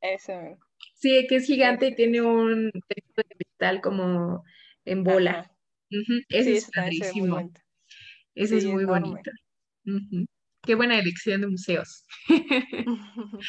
Ese, 0.00 0.56
Sí, 0.94 1.26
que 1.28 1.36
es 1.36 1.46
gigante 1.46 1.88
y 1.88 1.94
tiene 1.94 2.22
un 2.22 2.70
texto 2.88 3.22
de 3.28 3.36
cristal 3.36 3.80
como 3.82 4.44
en 4.84 5.04
bola. 5.04 5.50
Ese 6.28 6.56
es 6.56 6.70
padrísimo. 6.70 7.50
Ese 8.34 8.56
es 8.58 8.64
muy 8.64 8.84
bonito. 8.84 9.30
Qué 10.66 10.74
buena 10.74 10.98
elección 10.98 11.40
de 11.40 11.46
museos. 11.46 12.04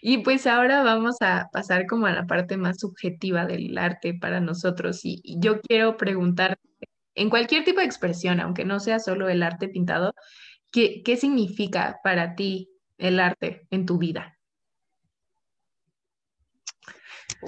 y 0.00 0.18
pues 0.18 0.46
ahora 0.46 0.82
vamos 0.82 1.16
a 1.20 1.50
pasar 1.52 1.86
como 1.86 2.06
a 2.06 2.12
la 2.12 2.26
parte 2.26 2.56
más 2.56 2.80
subjetiva 2.80 3.44
del 3.44 3.76
arte 3.76 4.14
para 4.14 4.40
nosotros. 4.40 5.00
Y, 5.04 5.22
yo 5.38 5.60
quiero 5.60 5.98
preguntar, 5.98 6.58
en 7.14 7.28
cualquier 7.28 7.64
tipo 7.64 7.80
de 7.80 7.86
expresión, 7.86 8.40
aunque 8.40 8.64
no 8.64 8.80
sea 8.80 8.98
solo 8.98 9.28
el 9.28 9.42
arte 9.42 9.68
pintado, 9.68 10.14
¿qué, 10.70 11.02
qué 11.04 11.18
significa 11.18 12.00
para 12.02 12.34
ti 12.34 12.70
el 12.96 13.20
arte 13.20 13.66
en 13.70 13.84
tu 13.84 13.98
vida? 13.98 14.38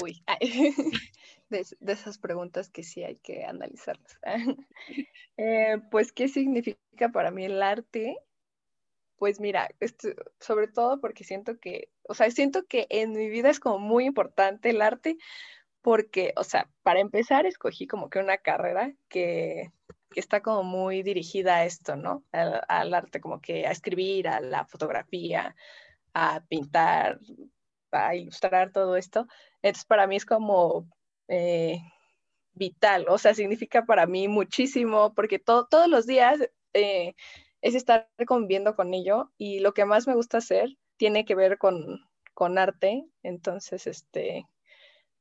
Uy, 0.03 0.23
de, 1.49 1.93
esas 1.93 2.19
preguntas 2.19 2.69
que 2.69 2.83
sí 2.83 3.03
hay 3.03 3.17
que 3.17 3.45
analizarlas. 3.45 4.19
Eh, 5.37 5.79
pues, 5.91 6.13
¿qué 6.13 6.29
significa 6.29 7.09
para 7.13 7.33
mí 7.33 7.45
el 7.45 7.61
arte? 7.61 8.17
Pues 9.17 9.41
mira, 9.41 9.69
sobre 10.41 10.69
todo 10.69 11.01
porque 11.01 11.25
siento 11.25 11.59
que, 11.59 11.89
o 12.03 12.15
sea, 12.15 12.31
siento 12.31 12.65
que 12.67 12.87
en 12.91 13.13
mi 13.13 13.29
vida 13.29 13.51
es 13.51 13.61
como 13.61 13.79
muy 13.79 14.07
importante 14.07 14.71
el 14.71 14.83
arte, 14.83 15.17
porque, 15.83 16.33
o 16.37 16.45
sea, 16.45 16.71
para 16.83 17.01
empezar, 17.01 17.47
escogí 17.47 17.87
como 17.87 18.11
que 18.11 18.19
una 18.19 18.39
carrera 18.39 18.93
que, 19.09 19.71
está 20.17 20.41
como 20.41 20.63
muy 20.63 21.03
dirigida 21.03 21.57
a 21.57 21.65
esto, 21.65 21.97
¿no? 21.97 22.25
al, 22.33 22.95
arte, 22.95 23.21
como 23.21 23.41
que 23.41 23.67
a 23.67 23.73
escribir, 23.73 24.29
a 24.29 24.41
la 24.41 24.65
fotografía, 24.65 25.57
a 26.15 26.41
pintar, 26.49 27.19
a 27.91 28.15
ilustrar 28.15 28.73
todo 28.73 28.97
esto. 28.97 29.27
Entonces, 29.63 29.85
para 29.85 30.07
mí 30.07 30.17
es 30.17 30.25
como 30.25 30.89
eh, 31.29 31.79
vital, 32.55 33.07
o 33.09 33.19
sea, 33.19 33.35
significa 33.35 33.85
para 33.85 34.07
mí 34.07 34.29
muchísimo, 34.29 35.13
porque 35.15 35.39
todos 35.39 35.89
los 35.89 36.07
días 36.07 36.39
eh, 36.73 37.15
es 37.65 37.75
estar 37.75 38.07
conviviendo 38.27 38.77
con 38.77 38.93
ello 38.93 39.33
y 39.39 39.61
lo 39.61 39.73
que 39.73 39.87
más 39.87 40.07
me 40.07 40.15
gusta 40.15 40.37
hacer 40.39 40.77
tiene 40.99 41.25
que 41.25 41.35
ver 41.35 41.57
con, 41.57 42.07
con 42.35 42.59
arte, 42.59 43.07
entonces, 43.23 43.87
este, 43.87 44.47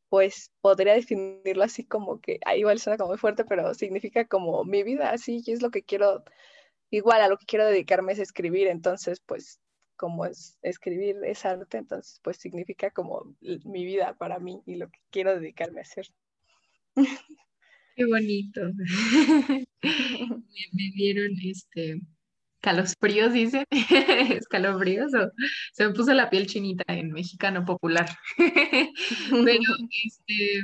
pues 0.10 0.52
podría 0.60 0.94
definirlo 0.94 1.64
así 1.64 1.86
como 1.86 2.20
que, 2.20 2.40
ahí 2.46 2.60
igual 2.60 2.80
suena 2.80 2.98
como 2.98 3.12
muy 3.12 3.18
fuerte, 3.18 3.46
pero 3.46 3.74
significa 3.74 4.28
como 4.28 4.66
mi 4.66 4.84
vida, 4.84 5.12
así, 5.12 5.42
es 5.48 5.62
lo 5.62 5.72
que 5.72 5.84
quiero, 5.84 6.26
igual 6.90 7.22
a 7.22 7.30
lo 7.30 7.38
que 7.38 7.46
quiero 7.46 7.66
dedicarme 7.66 8.12
es 8.12 8.20
escribir, 8.20 8.68
entonces, 8.68 9.22
pues 9.22 9.62
como 9.96 10.26
es 10.26 10.60
escribir 10.64 11.16
es 11.24 11.46
arte, 11.46 11.78
entonces 11.78 12.20
pues 12.24 12.36
significa 12.36 12.92
como 12.92 13.38
mi 13.40 13.86
vida 13.86 14.18
para 14.18 14.40
mí 14.40 14.62
y 14.66 14.76
lo 14.76 14.90
que 14.90 15.00
quiero 15.12 15.40
dedicarme 15.40 15.80
a 15.80 15.84
hacer. 15.84 16.08
Qué 17.96 18.06
bonito. 18.06 18.62
me, 19.82 20.92
dieron 20.96 21.32
este 21.46 22.02
calosfríos, 22.64 23.34
dice, 23.34 23.66
escalofríos, 24.40 25.14
o 25.14 25.32
se 25.74 25.86
me 25.86 25.94
puso 25.94 26.14
la 26.14 26.30
piel 26.30 26.48
chinita 26.48 26.86
en 26.88 27.12
mexicano 27.12 27.66
popular. 27.66 28.08
Pero 29.30 29.64
este, 30.06 30.64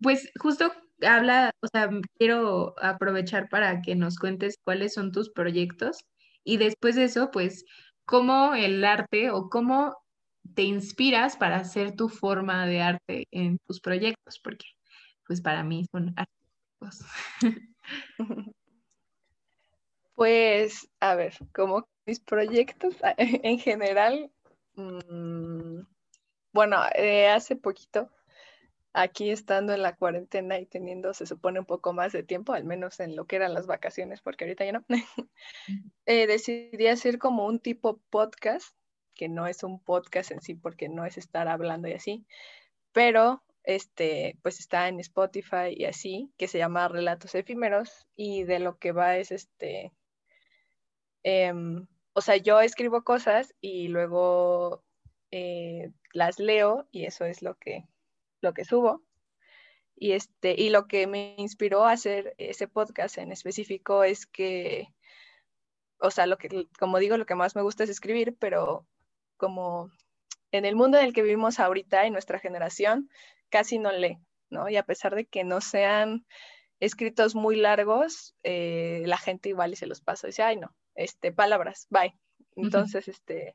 pues 0.00 0.32
justo 0.40 0.72
habla, 1.02 1.52
o 1.60 1.68
sea, 1.68 1.90
quiero 2.18 2.74
aprovechar 2.82 3.50
para 3.50 3.82
que 3.82 3.94
nos 3.94 4.18
cuentes 4.18 4.58
cuáles 4.64 4.94
son 4.94 5.12
tus 5.12 5.30
proyectos 5.30 5.98
y 6.42 6.56
después 6.56 6.96
de 6.96 7.04
eso, 7.04 7.30
pues 7.30 7.66
cómo 8.06 8.54
el 8.54 8.82
arte 8.82 9.30
o 9.30 9.50
cómo 9.50 9.94
te 10.54 10.62
inspiras 10.62 11.36
para 11.36 11.56
hacer 11.56 11.94
tu 11.94 12.08
forma 12.08 12.64
de 12.66 12.80
arte 12.80 13.28
en 13.32 13.58
tus 13.66 13.80
proyectos, 13.80 14.40
porque 14.42 14.64
pues 15.26 15.42
para 15.42 15.62
mí 15.62 15.84
son 15.92 16.14
artísticos. 16.16 17.04
Pues, 20.16 20.88
a 20.98 21.14
ver, 21.14 21.34
como 21.54 21.86
mis 22.06 22.20
proyectos 22.20 22.96
en 23.18 23.58
general, 23.58 24.32
mm, 24.74 25.80
bueno, 26.52 26.78
eh, 26.94 27.28
hace 27.28 27.54
poquito 27.54 28.10
aquí 28.94 29.30
estando 29.30 29.74
en 29.74 29.82
la 29.82 29.94
cuarentena 29.94 30.58
y 30.58 30.64
teniendo, 30.64 31.12
se 31.12 31.26
supone, 31.26 31.60
un 31.60 31.66
poco 31.66 31.92
más 31.92 32.12
de 32.12 32.22
tiempo, 32.22 32.54
al 32.54 32.64
menos 32.64 32.98
en 32.98 33.14
lo 33.14 33.26
que 33.26 33.36
eran 33.36 33.52
las 33.52 33.66
vacaciones, 33.66 34.22
porque 34.22 34.44
ahorita 34.44 34.64
ya 34.64 34.72
no, 34.72 34.84
eh, 36.06 36.26
decidí 36.26 36.86
hacer 36.86 37.18
como 37.18 37.44
un 37.46 37.60
tipo 37.60 38.00
podcast, 38.08 38.74
que 39.14 39.28
no 39.28 39.46
es 39.46 39.62
un 39.64 39.84
podcast 39.84 40.30
en 40.30 40.40
sí, 40.40 40.54
porque 40.54 40.88
no 40.88 41.04
es 41.04 41.18
estar 41.18 41.46
hablando 41.46 41.88
y 41.88 41.92
así, 41.92 42.26
pero 42.92 43.44
este, 43.64 44.38
pues 44.42 44.60
está 44.60 44.88
en 44.88 44.98
Spotify 45.00 45.74
y 45.76 45.84
así, 45.84 46.32
que 46.38 46.48
se 46.48 46.56
llama 46.56 46.88
Relatos 46.88 47.34
Efímeros, 47.34 48.06
y 48.16 48.44
de 48.44 48.60
lo 48.60 48.78
que 48.78 48.92
va 48.92 49.18
es 49.18 49.30
este, 49.30 49.92
em, 51.22 51.86
o 52.12 52.20
sea, 52.20 52.36
yo 52.36 52.60
escribo 52.60 53.02
cosas 53.04 53.54
y 53.60 53.88
luego 53.88 54.84
eh, 55.30 55.92
las 56.12 56.38
leo 56.38 56.88
y 56.92 57.04
eso 57.04 57.24
es 57.24 57.42
lo 57.42 57.56
que 57.56 57.84
lo 58.40 58.54
que 58.54 58.64
subo. 58.64 59.02
Y, 59.96 60.12
este, 60.12 60.54
y 60.60 60.70
lo 60.70 60.86
que 60.86 61.06
me 61.06 61.34
inspiró 61.38 61.84
a 61.84 61.92
hacer 61.92 62.34
ese 62.38 62.68
podcast 62.68 63.18
en 63.18 63.32
específico 63.32 64.04
es 64.04 64.26
que, 64.26 64.88
o 65.98 66.10
sea, 66.10 66.26
lo 66.26 66.36
que, 66.36 66.66
como 66.78 66.98
digo, 66.98 67.16
lo 67.16 67.26
que 67.26 67.34
más 67.34 67.56
me 67.56 67.62
gusta 67.62 67.84
es 67.84 67.90
escribir, 67.90 68.36
pero 68.38 68.86
como 69.38 69.90
en 70.52 70.64
el 70.66 70.76
mundo 70.76 70.98
en 70.98 71.06
el 71.06 71.12
que 71.14 71.22
vivimos 71.22 71.60
ahorita, 71.60 72.06
en 72.06 72.12
nuestra 72.12 72.38
generación, 72.38 73.10
casi 73.48 73.78
no 73.78 73.90
lee, 73.92 74.18
¿no? 74.50 74.68
Y 74.68 74.76
a 74.76 74.84
pesar 74.84 75.14
de 75.14 75.26
que 75.26 75.44
no 75.44 75.60
sean 75.60 76.26
escritos 76.78 77.34
muy 77.34 77.56
largos, 77.56 78.34
eh, 78.42 79.02
la 79.06 79.16
gente 79.16 79.48
igual 79.48 79.72
y 79.72 79.76
se 79.76 79.86
los 79.86 80.02
pasa 80.02 80.26
dice, 80.26 80.42
ay, 80.42 80.56
no, 80.56 80.74
este, 80.96 81.32
palabras, 81.32 81.86
bye. 81.90 82.14
Entonces, 82.56 83.08
este, 83.08 83.54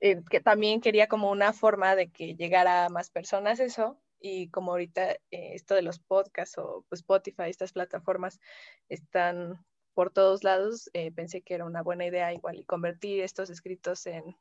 eh, 0.00 0.22
que 0.30 0.40
también 0.40 0.80
quería 0.80 1.08
como 1.08 1.30
una 1.30 1.52
forma 1.52 1.96
de 1.96 2.10
que 2.10 2.34
llegara 2.34 2.84
a 2.84 2.88
más 2.88 3.10
personas 3.10 3.60
eso, 3.60 4.00
y 4.20 4.48
como 4.48 4.72
ahorita 4.72 5.12
eh, 5.12 5.18
esto 5.30 5.74
de 5.74 5.82
los 5.82 5.98
podcasts 5.98 6.58
o 6.58 6.84
pues, 6.88 7.00
Spotify, 7.00 7.44
estas 7.48 7.72
plataformas 7.72 8.40
están 8.88 9.64
por 9.94 10.12
todos 10.12 10.44
lados, 10.44 10.90
eh, 10.92 11.10
pensé 11.12 11.42
que 11.42 11.54
era 11.54 11.64
una 11.64 11.82
buena 11.82 12.06
idea 12.06 12.32
igual 12.32 12.58
y 12.58 12.64
convertir 12.64 13.22
estos 13.22 13.48
escritos 13.48 14.06
en, 14.06 14.36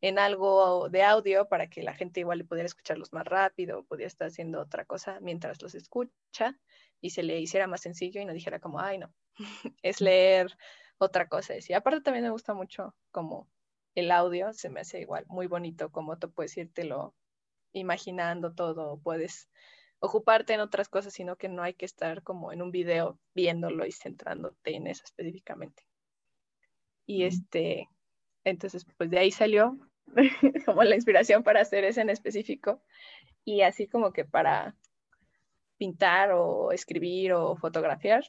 en 0.00 0.18
algo 0.18 0.88
de 0.88 1.04
audio 1.04 1.48
para 1.48 1.68
que 1.68 1.82
la 1.82 1.94
gente 1.94 2.20
igual 2.20 2.44
pudiera 2.44 2.66
escucharlos 2.66 3.12
más 3.12 3.26
rápido, 3.26 3.84
pudiera 3.84 4.08
estar 4.08 4.28
haciendo 4.28 4.60
otra 4.60 4.84
cosa 4.84 5.20
mientras 5.20 5.62
los 5.62 5.74
escucha 5.74 6.58
y 7.00 7.10
se 7.10 7.22
le 7.22 7.38
hiciera 7.38 7.66
más 7.66 7.82
sencillo 7.82 8.20
y 8.20 8.24
no 8.24 8.32
dijera 8.32 8.58
como, 8.58 8.80
ay 8.80 8.98
no, 8.98 9.14
es 9.82 10.00
leer 10.00 10.56
otra 11.00 11.28
cosa. 11.28 11.54
Y 11.56 11.72
aparte 11.72 12.02
también 12.02 12.24
me 12.24 12.30
gusta 12.30 12.54
mucho 12.54 12.94
como 13.10 13.48
el 13.94 14.10
audio, 14.10 14.52
se 14.52 14.68
me 14.68 14.80
hace 14.80 15.00
igual 15.00 15.24
muy 15.28 15.46
bonito 15.46 15.90
como 15.90 16.18
tú 16.18 16.30
puedes 16.30 16.56
lo 16.84 17.14
imaginando 17.72 18.54
todo, 18.54 19.00
puedes 19.02 19.48
ocuparte 19.98 20.54
en 20.54 20.60
otras 20.60 20.88
cosas, 20.88 21.12
sino 21.12 21.36
que 21.36 21.48
no 21.48 21.62
hay 21.62 21.74
que 21.74 21.86
estar 21.86 22.22
como 22.22 22.52
en 22.52 22.62
un 22.62 22.70
video 22.70 23.18
viéndolo 23.34 23.86
y 23.86 23.92
centrándote 23.92 24.76
en 24.76 24.86
eso 24.86 25.02
específicamente. 25.04 25.84
Y 27.06 27.24
este, 27.24 27.88
entonces, 28.44 28.86
pues 28.96 29.10
de 29.10 29.18
ahí 29.18 29.30
salió 29.30 29.78
como 30.66 30.84
la 30.84 30.94
inspiración 30.94 31.42
para 31.42 31.60
hacer 31.60 31.84
ese 31.84 32.02
en 32.02 32.10
específico 32.10 32.82
y 33.44 33.62
así 33.62 33.88
como 33.88 34.12
que 34.12 34.24
para 34.24 34.76
pintar 35.76 36.32
o 36.32 36.72
escribir 36.72 37.32
o 37.32 37.56
fotografiar, 37.56 38.24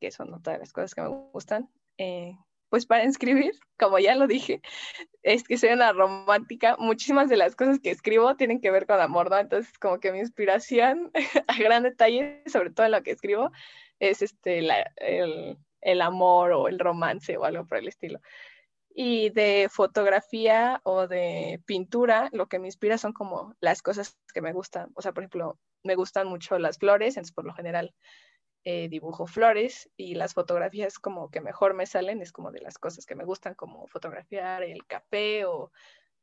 que 0.00 0.10
son 0.10 0.32
otra 0.34 0.54
de 0.54 0.60
las 0.60 0.72
cosas 0.72 0.94
que 0.94 1.02
me 1.02 1.08
gustan, 1.32 1.70
eh, 1.98 2.36
pues 2.68 2.86
para 2.86 3.04
escribir, 3.04 3.52
como 3.78 3.98
ya 3.98 4.14
lo 4.14 4.26
dije, 4.26 4.60
es 5.22 5.44
que 5.44 5.56
soy 5.58 5.70
una 5.70 5.92
romántica. 5.92 6.76
Muchísimas 6.78 7.28
de 7.28 7.36
las 7.36 7.54
cosas 7.56 7.78
que 7.78 7.90
escribo 7.90 8.36
tienen 8.36 8.60
que 8.60 8.70
ver 8.70 8.86
con 8.86 9.00
amor, 9.00 9.30
¿no? 9.30 9.38
Entonces, 9.38 9.78
como 9.78 10.00
que 10.00 10.12
mi 10.12 10.18
inspiración 10.18 11.10
a 11.48 11.56
gran 11.56 11.84
detalle, 11.84 12.42
sobre 12.46 12.70
todo 12.70 12.86
en 12.86 12.92
lo 12.92 13.02
que 13.02 13.12
escribo, 13.12 13.52
es 14.00 14.22
este, 14.22 14.58
el, 14.96 15.58
el 15.82 16.02
amor 16.02 16.52
o 16.52 16.68
el 16.68 16.78
romance 16.78 17.36
o 17.36 17.44
algo 17.44 17.66
por 17.66 17.78
el 17.78 17.88
estilo. 17.88 18.20
Y 18.92 19.30
de 19.30 19.68
fotografía 19.70 20.80
o 20.84 21.06
de 21.06 21.60
pintura, 21.66 22.28
lo 22.32 22.46
que 22.46 22.58
me 22.58 22.68
inspira 22.68 22.98
son 22.98 23.12
como 23.12 23.54
las 23.60 23.82
cosas 23.82 24.16
que 24.32 24.40
me 24.40 24.52
gustan. 24.52 24.90
O 24.94 25.02
sea, 25.02 25.12
por 25.12 25.22
ejemplo, 25.22 25.58
me 25.84 25.94
gustan 25.94 26.26
mucho 26.26 26.58
las 26.58 26.78
flores, 26.78 27.16
entonces 27.16 27.34
por 27.34 27.44
lo 27.44 27.54
general 27.54 27.94
eh, 28.64 28.88
dibujo 28.88 29.26
flores 29.26 29.90
y 29.96 30.14
las 30.14 30.32
fotografías 30.32 30.98
como 30.98 31.30
que 31.30 31.42
mejor 31.42 31.74
me 31.74 31.84
salen, 31.84 32.22
es 32.22 32.32
como 32.32 32.50
de 32.50 32.60
las 32.60 32.78
cosas 32.78 33.04
que 33.04 33.14
me 33.14 33.24
gustan, 33.24 33.54
como 33.54 33.86
fotografiar 33.88 34.62
el 34.62 34.86
café 34.86 35.44
o 35.44 35.70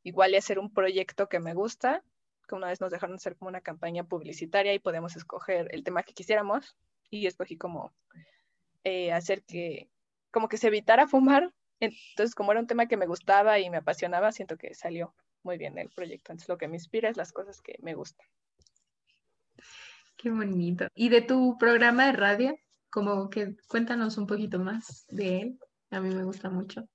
igual 0.02 0.34
hacer 0.34 0.58
un 0.58 0.72
proyecto 0.72 1.28
que 1.28 1.38
me 1.38 1.54
gusta, 1.54 2.02
que 2.48 2.56
una 2.56 2.66
vez 2.66 2.80
nos 2.80 2.90
dejaron 2.90 3.14
hacer 3.14 3.36
como 3.36 3.48
una 3.48 3.60
campaña 3.60 4.04
publicitaria 4.04 4.74
y 4.74 4.80
podemos 4.80 5.14
escoger 5.14 5.68
el 5.72 5.84
tema 5.84 6.02
que 6.02 6.14
quisiéramos 6.14 6.76
y 7.10 7.28
escogí 7.28 7.56
como 7.56 7.94
eh, 8.82 9.12
hacer 9.12 9.44
que 9.44 9.88
como 10.32 10.48
que 10.48 10.56
se 10.56 10.68
evitara 10.68 11.06
fumar, 11.06 11.52
entonces 11.78 12.34
como 12.34 12.50
era 12.50 12.60
un 12.60 12.66
tema 12.66 12.86
que 12.86 12.96
me 12.96 13.06
gustaba 13.06 13.60
y 13.60 13.70
me 13.70 13.76
apasionaba, 13.76 14.32
siento 14.32 14.56
que 14.56 14.74
salió 14.74 15.14
muy 15.44 15.58
bien 15.58 15.78
el 15.78 15.90
proyecto, 15.90 16.32
entonces 16.32 16.48
lo 16.48 16.58
que 16.58 16.68
me 16.68 16.76
inspira 16.76 17.08
es 17.08 17.16
las 17.16 17.32
cosas 17.32 17.60
que 17.60 17.76
me 17.82 17.94
gustan. 17.94 18.26
Qué 20.22 20.30
bonito. 20.30 20.86
¿Y 20.94 21.08
de 21.08 21.20
tu 21.20 21.58
programa 21.58 22.06
de 22.06 22.12
radio? 22.12 22.56
Como 22.90 23.28
que 23.28 23.56
cuéntanos 23.66 24.18
un 24.18 24.28
poquito 24.28 24.60
más 24.60 25.04
de 25.08 25.40
él. 25.40 25.58
A 25.90 26.00
mí 26.00 26.14
me 26.14 26.22
gusta 26.22 26.48
mucho. 26.48 26.86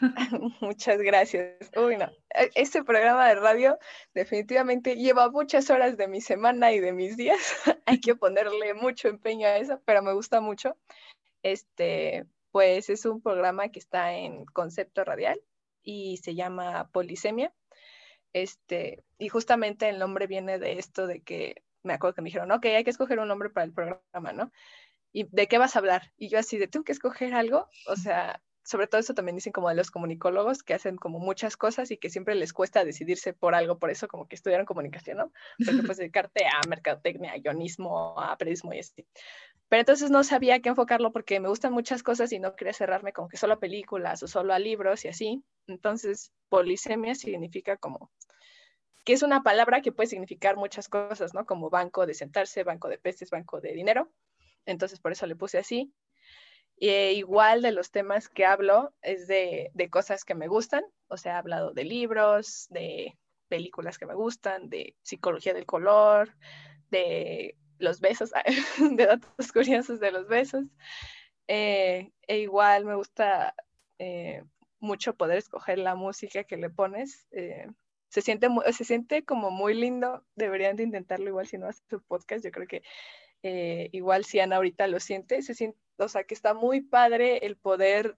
Muchas 0.60 0.98
gracias. 0.98 1.70
Uy, 1.74 1.96
no. 1.96 2.04
E, 2.34 2.50
este 2.54 2.84
programa 2.84 3.28
de 3.28 3.36
radio 3.36 3.78
definitivamente 4.12 4.96
lleva 4.96 5.30
muchas 5.30 5.70
horas 5.70 5.96
de 5.96 6.06
mi 6.06 6.20
semana 6.20 6.70
y 6.72 6.80
de 6.80 6.92
mis 6.92 7.16
días. 7.16 7.38
Hay 7.86 7.98
que 7.98 8.14
ponerle 8.14 8.74
mucho 8.74 9.08
empeño 9.08 9.46
a 9.46 9.56
eso, 9.56 9.80
pero 9.86 10.02
me 10.02 10.12
gusta 10.12 10.42
mucho. 10.42 10.76
Este, 11.42 12.26
pues 12.50 12.90
es 12.90 13.06
un 13.06 13.22
programa 13.22 13.70
que 13.70 13.78
está 13.78 14.12
en 14.12 14.44
concepto 14.44 15.02
radial 15.02 15.40
y 15.82 16.18
se 16.18 16.34
llama 16.34 16.90
Polisemia. 16.92 17.54
Este, 18.34 19.02
y 19.16 19.28
justamente 19.30 19.88
el 19.88 19.98
nombre 19.98 20.26
viene 20.26 20.58
de 20.58 20.78
esto 20.78 21.06
de 21.06 21.22
que 21.22 21.62
me 21.86 21.94
acuerdo 21.94 22.14
que 22.14 22.22
me 22.22 22.28
dijeron, 22.28 22.50
ok, 22.52 22.66
hay 22.66 22.84
que 22.84 22.90
escoger 22.90 23.18
un 23.18 23.28
nombre 23.28 23.50
para 23.50 23.64
el 23.64 23.72
programa, 23.72 24.32
¿no? 24.32 24.52
¿Y 25.12 25.24
de 25.24 25.48
qué 25.48 25.58
vas 25.58 25.76
a 25.76 25.78
hablar? 25.78 26.12
Y 26.16 26.28
yo 26.28 26.38
así, 26.38 26.58
de 26.58 26.68
tengo 26.68 26.84
que 26.84 26.92
escoger 26.92 27.34
algo, 27.34 27.68
o 27.86 27.96
sea, 27.96 28.42
sobre 28.66 28.88
todo 28.88 29.00
eso 29.00 29.14
también 29.14 29.36
dicen 29.36 29.52
como 29.52 29.68
de 29.68 29.76
los 29.76 29.90
comunicólogos 29.92 30.64
que 30.64 30.74
hacen 30.74 30.96
como 30.96 31.20
muchas 31.20 31.56
cosas 31.56 31.90
y 31.92 31.96
que 31.98 32.10
siempre 32.10 32.34
les 32.34 32.52
cuesta 32.52 32.84
decidirse 32.84 33.32
por 33.32 33.54
algo, 33.54 33.78
por 33.78 33.90
eso 33.90 34.08
como 34.08 34.26
que 34.26 34.34
estudiaron 34.34 34.66
comunicación, 34.66 35.18
¿no? 35.18 35.32
Porque 35.64 35.82
puedes 35.82 35.96
dedicarte 35.98 36.44
a 36.44 36.66
mercadotecnia, 36.68 37.32
a 37.32 37.38
guionismo, 37.38 38.20
a 38.20 38.36
periodismo 38.36 38.74
y 38.74 38.80
así. 38.80 39.06
Pero 39.68 39.80
entonces 39.80 40.10
no 40.10 40.24
sabía 40.24 40.60
qué 40.60 40.68
enfocarlo 40.68 41.12
porque 41.12 41.38
me 41.38 41.48
gustan 41.48 41.72
muchas 41.72 42.02
cosas 42.02 42.32
y 42.32 42.40
no 42.40 42.56
quería 42.56 42.72
cerrarme 42.72 43.12
como 43.12 43.28
que 43.28 43.36
solo 43.36 43.54
a 43.54 43.60
películas 43.60 44.22
o 44.22 44.28
solo 44.28 44.52
a 44.52 44.58
libros 44.58 45.04
y 45.04 45.08
así. 45.08 45.44
Entonces, 45.68 46.32
polisemia 46.48 47.14
significa 47.14 47.76
como 47.76 48.10
que 49.06 49.12
es 49.12 49.22
una 49.22 49.44
palabra 49.44 49.82
que 49.82 49.92
puede 49.92 50.08
significar 50.08 50.56
muchas 50.56 50.88
cosas, 50.88 51.32
¿no? 51.32 51.46
Como 51.46 51.70
banco 51.70 52.06
de 52.06 52.14
sentarse, 52.14 52.64
banco 52.64 52.88
de 52.88 52.98
peces, 52.98 53.30
banco 53.30 53.60
de 53.60 53.72
dinero. 53.72 54.10
Entonces, 54.66 54.98
por 54.98 55.12
eso 55.12 55.26
le 55.28 55.36
puse 55.36 55.58
así. 55.58 55.94
E 56.78 57.12
igual 57.12 57.62
de 57.62 57.70
los 57.70 57.92
temas 57.92 58.28
que 58.28 58.44
hablo 58.44 58.92
es 59.02 59.28
de, 59.28 59.70
de 59.74 59.90
cosas 59.90 60.24
que 60.24 60.34
me 60.34 60.48
gustan, 60.48 60.84
o 61.06 61.16
sea, 61.16 61.34
he 61.34 61.36
hablado 61.36 61.72
de 61.72 61.84
libros, 61.84 62.66
de 62.70 63.16
películas 63.46 63.96
que 63.96 64.06
me 64.06 64.14
gustan, 64.16 64.68
de 64.70 64.96
psicología 65.02 65.54
del 65.54 65.66
color, 65.66 66.34
de 66.90 67.56
los 67.78 68.00
besos, 68.00 68.32
de 68.90 69.06
datos 69.06 69.52
curiosos 69.52 70.00
de 70.00 70.10
los 70.10 70.26
besos. 70.26 70.64
Eh, 71.46 72.10
e 72.26 72.38
igual 72.38 72.84
me 72.84 72.96
gusta 72.96 73.54
eh, 74.00 74.42
mucho 74.80 75.14
poder 75.14 75.38
escoger 75.38 75.78
la 75.78 75.94
música 75.94 76.42
que 76.42 76.56
le 76.56 76.70
pones. 76.70 77.28
Eh, 77.30 77.68
se 78.08 78.22
siente, 78.22 78.48
se 78.72 78.84
siente 78.84 79.24
como 79.24 79.50
muy 79.50 79.74
lindo, 79.74 80.24
deberían 80.34 80.76
de 80.76 80.84
intentarlo 80.84 81.28
igual 81.28 81.46
si 81.46 81.58
no 81.58 81.68
hace 81.68 81.82
su 81.88 82.00
podcast, 82.02 82.44
yo 82.44 82.50
creo 82.50 82.66
que 82.66 82.82
eh, 83.42 83.88
igual 83.92 84.24
si 84.24 84.40
Ana 84.40 84.56
ahorita 84.56 84.86
lo 84.86 85.00
siente, 85.00 85.42
se 85.42 85.54
siente, 85.54 85.78
o 85.98 86.08
sea 86.08 86.24
que 86.24 86.34
está 86.34 86.54
muy 86.54 86.80
padre 86.80 87.38
el 87.46 87.56
poder 87.56 88.16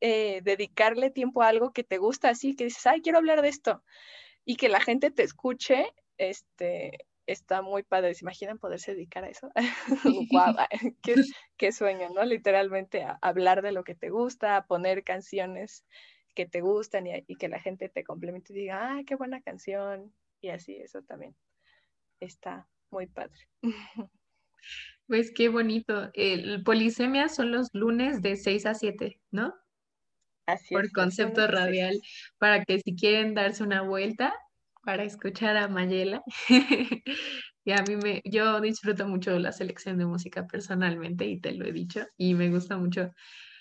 eh, 0.00 0.40
dedicarle 0.42 1.10
tiempo 1.10 1.42
a 1.42 1.48
algo 1.48 1.72
que 1.72 1.84
te 1.84 1.98
gusta 1.98 2.28
así, 2.28 2.56
que 2.56 2.64
dices, 2.64 2.86
ay, 2.86 3.00
quiero 3.00 3.18
hablar 3.18 3.42
de 3.42 3.48
esto, 3.48 3.82
y 4.44 4.56
que 4.56 4.68
la 4.68 4.80
gente 4.80 5.10
te 5.10 5.22
escuche, 5.22 5.86
este, 6.18 6.98
está 7.26 7.62
muy 7.62 7.82
padre. 7.82 8.14
¿Se 8.14 8.24
imaginan 8.24 8.58
poderse 8.58 8.94
dedicar 8.94 9.24
a 9.24 9.28
eso? 9.28 9.50
wow, 10.32 10.56
qué, 11.02 11.14
qué, 11.56 11.72
sueño, 11.72 12.08
¿no? 12.10 12.24
Literalmente 12.24 13.02
a 13.02 13.18
hablar 13.22 13.62
de 13.62 13.72
lo 13.72 13.84
que 13.84 13.94
te 13.94 14.10
gusta, 14.10 14.56
a 14.56 14.66
poner 14.66 15.04
canciones 15.04 15.84
que 16.34 16.46
te 16.46 16.60
gustan 16.60 17.06
y, 17.06 17.36
que 17.36 17.48
la 17.48 17.60
gente 17.60 17.88
te 17.88 18.04
complemente 18.04 18.52
y 18.52 18.56
diga, 18.56 18.96
ah, 18.96 19.02
qué 19.06 19.14
buena 19.14 19.40
canción. 19.40 20.12
Y 20.40 20.48
así, 20.50 20.76
eso 20.76 21.02
también 21.02 21.34
está 22.20 22.68
muy 22.90 23.06
padre. 23.06 23.38
Pues 25.06 25.30
qué 25.34 25.50
bonito. 25.50 26.10
El 26.14 26.62
polisemia 26.62 27.28
son 27.28 27.52
los 27.52 27.68
lunes 27.74 28.22
de 28.22 28.36
6 28.36 28.64
a 28.64 28.72
7, 28.72 29.20
¿no? 29.30 29.54
Así 30.46 30.74
Por 30.74 30.90
concepto 30.92 31.46
radial, 31.46 32.00
para 32.38 32.64
que 32.64 32.80
si 32.80 32.96
quieren 32.96 33.34
darse 33.34 33.62
una 33.62 33.82
vuelta 33.82 34.32
para 34.82 35.04
escuchar 35.04 35.58
a 35.58 35.68
Mayela. 35.68 36.22
y 37.64 37.72
a 37.72 37.82
mí 37.86 37.96
me, 37.96 38.22
yo 38.24 38.60
disfruto 38.62 39.06
mucho 39.06 39.38
la 39.38 39.52
selección 39.52 39.98
de 39.98 40.06
música 40.06 40.46
personalmente 40.46 41.26
y 41.26 41.38
te 41.38 41.52
lo 41.52 41.66
he 41.66 41.72
dicho 41.72 42.06
y 42.16 42.34
me 42.34 42.48
gusta 42.48 42.76
mucho. 42.76 43.12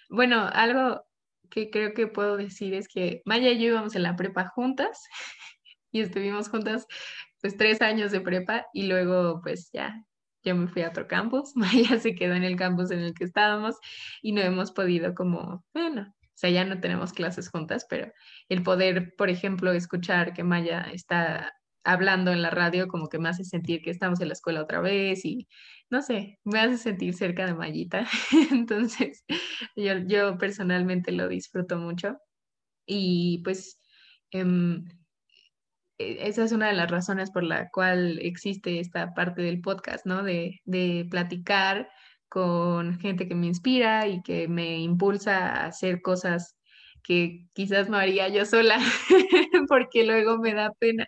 Bueno, 0.10 0.48
algo 0.52 1.06
que 1.54 1.70
creo 1.70 1.94
que 1.94 2.08
puedo 2.08 2.36
decir 2.36 2.74
es 2.74 2.88
que 2.88 3.22
Maya 3.26 3.52
y 3.52 3.60
yo 3.60 3.68
íbamos 3.68 3.96
en 3.96 4.04
la 4.04 4.16
prepa 4.16 4.48
juntas 4.48 5.04
y 5.92 6.02
estuvimos 6.02 6.50
juntas 6.50 6.88
pues 7.42 7.56
tres 7.58 7.82
años 7.82 8.12
de 8.12 8.22
prepa 8.22 8.66
y 8.74 8.88
luego 8.88 9.40
pues 9.44 9.70
ya 9.72 10.04
yo 10.44 10.56
me 10.56 10.68
fui 10.68 10.82
a 10.82 10.90
otro 10.90 11.08
campus, 11.08 11.56
Maya 11.56 12.00
se 12.00 12.16
quedó 12.16 12.34
en 12.34 12.44
el 12.44 12.56
campus 12.56 12.90
en 12.92 13.00
el 13.00 13.14
que 13.14 13.24
estábamos 13.24 13.76
y 14.22 14.32
no 14.32 14.42
hemos 14.42 14.72
podido 14.72 15.14
como, 15.14 15.64
bueno, 15.74 16.02
o 16.12 16.36
sea, 16.36 16.50
ya 16.50 16.66
no 16.66 16.80
tenemos 16.80 17.14
clases 17.14 17.50
juntas, 17.50 17.86
pero 17.88 18.12
el 18.50 18.64
poder, 18.64 19.14
por 19.16 19.30
ejemplo, 19.30 19.72
escuchar 19.72 20.34
que 20.34 20.44
Maya 20.44 20.88
está 20.92 21.54
hablando 21.84 22.32
en 22.32 22.42
la 22.42 22.50
radio 22.50 22.88
como 22.88 23.10
que 23.10 23.20
me 23.20 23.30
hace 23.30 23.44
sentir 23.44 23.82
que 23.82 23.92
estamos 23.92 24.22
en 24.22 24.30
la 24.30 24.34
escuela 24.34 24.62
otra 24.62 24.82
vez 24.82 25.26
y 25.26 25.48
no 25.90 26.02
sé, 26.02 26.40
me 26.44 26.60
hace 26.60 26.78
sentir 26.78 27.14
cerca 27.14 27.46
de 27.46 27.54
Mayita. 27.54 28.08
Entonces, 28.52 29.24
yo, 29.76 29.94
yo 30.08 30.38
personalmente 30.38 31.12
lo 31.12 31.28
disfruto 31.28 31.78
mucho 31.78 32.18
y 32.86 33.42
pues 33.44 33.80
em, 34.32 34.86
e, 35.98 36.28
esa 36.28 36.44
es 36.44 36.52
una 36.52 36.68
de 36.68 36.74
las 36.74 36.90
razones 36.92 37.32
por 37.32 37.44
la 37.44 37.70
cual 37.70 38.20
existe 38.22 38.80
esta 38.80 39.14
parte 39.14 39.42
del 39.42 39.62
podcast, 39.62 40.06
¿no? 40.06 40.24
De, 40.24 40.62
de 40.66 41.06
platicar 41.10 41.90
con 42.30 43.00
gente 43.00 43.28
que 43.28 43.36
me 43.36 43.48
inspira 43.48 44.08
y 44.08 44.22
que 44.24 44.48
me 44.48 44.80
impulsa 44.80 45.50
a 45.50 45.66
hacer 45.68 46.02
cosas 46.02 46.58
que 47.04 47.48
quizás 47.54 47.90
no 47.90 47.98
haría 47.98 48.30
yo 48.30 48.46
sola, 48.46 48.80
porque 49.70 50.06
luego 50.06 50.38
me 50.40 50.54
da 50.54 50.72
pena. 50.80 51.08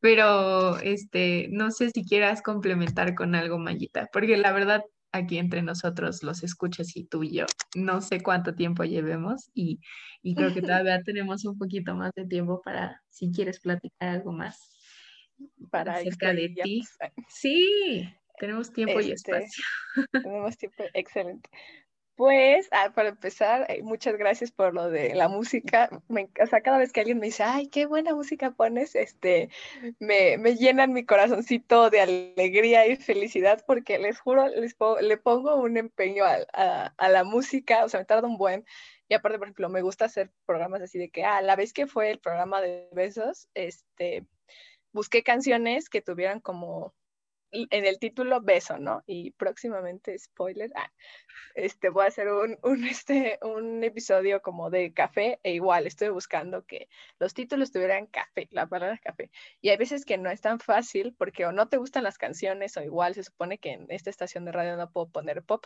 Pero 0.00 0.78
este, 0.78 1.48
no 1.50 1.70
sé 1.70 1.90
si 1.90 2.04
quieras 2.04 2.42
complementar 2.42 3.14
con 3.14 3.34
algo, 3.34 3.58
Mayita, 3.58 4.08
porque 4.12 4.36
la 4.36 4.52
verdad 4.52 4.82
aquí 5.12 5.38
entre 5.38 5.62
nosotros 5.62 6.22
los 6.24 6.42
escuchas 6.42 6.96
y 6.96 7.04
tú 7.04 7.22
y 7.22 7.36
yo, 7.36 7.46
no 7.76 8.00
sé 8.00 8.20
cuánto 8.20 8.54
tiempo 8.54 8.82
llevemos 8.84 9.48
y, 9.54 9.80
y 10.22 10.34
creo 10.34 10.52
que 10.52 10.60
todavía 10.82 11.02
tenemos 11.02 11.44
un 11.44 11.56
poquito 11.56 11.94
más 11.94 12.12
de 12.16 12.26
tiempo 12.26 12.60
para 12.64 13.00
si 13.10 13.30
quieres 13.30 13.60
platicar 13.60 14.08
algo 14.08 14.32
más 14.32 14.58
para 15.70 15.94
acerca 15.94 16.32
de 16.32 16.48
ti. 16.48 16.82
Sí, 17.28 18.08
tenemos 18.38 18.72
tiempo 18.72 19.00
y 19.00 19.12
Este, 19.12 19.32
espacio. 19.32 19.64
Tenemos 20.22 20.56
tiempo, 20.56 20.84
excelente. 20.94 21.48
Pues, 22.16 22.68
ah, 22.70 22.92
para 22.94 23.08
empezar, 23.08 23.66
eh, 23.68 23.82
muchas 23.82 24.16
gracias 24.16 24.52
por 24.52 24.72
lo 24.72 24.88
de 24.88 25.14
la 25.16 25.26
música. 25.28 25.88
Me, 26.08 26.30
o 26.40 26.46
sea, 26.46 26.60
cada 26.60 26.78
vez 26.78 26.92
que 26.92 27.00
alguien 27.00 27.18
me 27.18 27.26
dice, 27.26 27.42
ay, 27.42 27.66
qué 27.68 27.86
buena 27.86 28.14
música 28.14 28.52
pones, 28.52 28.94
este, 28.94 29.48
me, 29.98 30.38
me 30.38 30.54
llenan 30.54 30.92
mi 30.92 31.04
corazoncito 31.04 31.90
de 31.90 32.00
alegría 32.00 32.86
y 32.86 32.94
felicidad 32.96 33.64
porque 33.66 33.98
les 33.98 34.20
juro, 34.20 34.46
les 34.48 34.76
le 35.00 35.16
pongo 35.16 35.56
un 35.56 35.76
empeño 35.76 36.24
a, 36.24 36.36
a- 36.52 36.94
a 36.96 37.08
la 37.08 37.24
música, 37.24 37.84
o 37.84 37.88
sea, 37.88 37.98
me 38.00 38.06
tarda 38.06 38.28
un 38.28 38.38
buen. 38.38 38.64
Y 39.08 39.14
aparte, 39.14 39.38
por 39.38 39.48
ejemplo, 39.48 39.68
me 39.68 39.82
gusta 39.82 40.04
hacer 40.04 40.30
programas 40.46 40.82
así 40.82 40.98
de 40.98 41.10
que, 41.10 41.24
ah, 41.24 41.42
la 41.42 41.56
vez 41.56 41.72
que 41.72 41.88
fue 41.88 42.10
el 42.12 42.20
programa 42.20 42.60
de 42.60 42.88
besos, 42.92 43.48
este, 43.54 44.24
busqué 44.92 45.22
canciones 45.22 45.88
que 45.90 46.02
tuvieran 46.02 46.40
como 46.40 46.94
en 47.70 47.86
el 47.86 47.98
título 47.98 48.40
beso, 48.40 48.78
¿no? 48.78 49.02
Y 49.06 49.30
próximamente, 49.32 50.18
spoiler, 50.18 50.70
ah, 50.74 50.90
este, 51.54 51.88
voy 51.88 52.04
a 52.04 52.08
hacer 52.08 52.28
un, 52.28 52.58
un, 52.62 52.84
este, 52.84 53.38
un 53.42 53.82
episodio 53.84 54.42
como 54.42 54.70
de 54.70 54.92
café 54.92 55.38
e 55.42 55.52
igual 55.54 55.86
estoy 55.86 56.08
buscando 56.08 56.64
que 56.66 56.88
los 57.18 57.34
títulos 57.34 57.72
tuvieran 57.72 58.06
café, 58.06 58.48
la 58.50 58.66
palabra 58.66 58.98
café. 58.98 59.30
Y 59.60 59.70
hay 59.70 59.76
veces 59.76 60.04
que 60.04 60.18
no 60.18 60.30
es 60.30 60.40
tan 60.40 60.60
fácil 60.60 61.14
porque 61.16 61.46
o 61.46 61.52
no 61.52 61.68
te 61.68 61.76
gustan 61.76 62.04
las 62.04 62.18
canciones 62.18 62.76
o 62.76 62.82
igual 62.82 63.14
se 63.14 63.24
supone 63.24 63.58
que 63.58 63.72
en 63.72 63.86
esta 63.88 64.10
estación 64.10 64.44
de 64.44 64.52
radio 64.52 64.76
no 64.76 64.90
puedo 64.90 65.08
poner 65.08 65.42
pop 65.42 65.64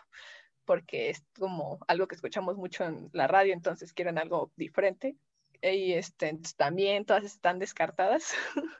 porque 0.68 1.09
es 1.09 1.24
como 1.38 1.79
algo 1.88 2.07
que 2.09 2.14
escuchamos 2.14 2.59
mucho 2.59 2.85
en 2.85 3.09
la 3.14 3.27
radio, 3.27 3.55
entonces 3.55 3.94
quieren 3.94 4.18
algo 4.18 4.53
diferente. 4.55 5.16
Y 5.62 5.94
este, 5.94 6.38
también 6.59 7.07
todas 7.07 7.24
están 7.24 7.59
descartadas. 7.59 8.35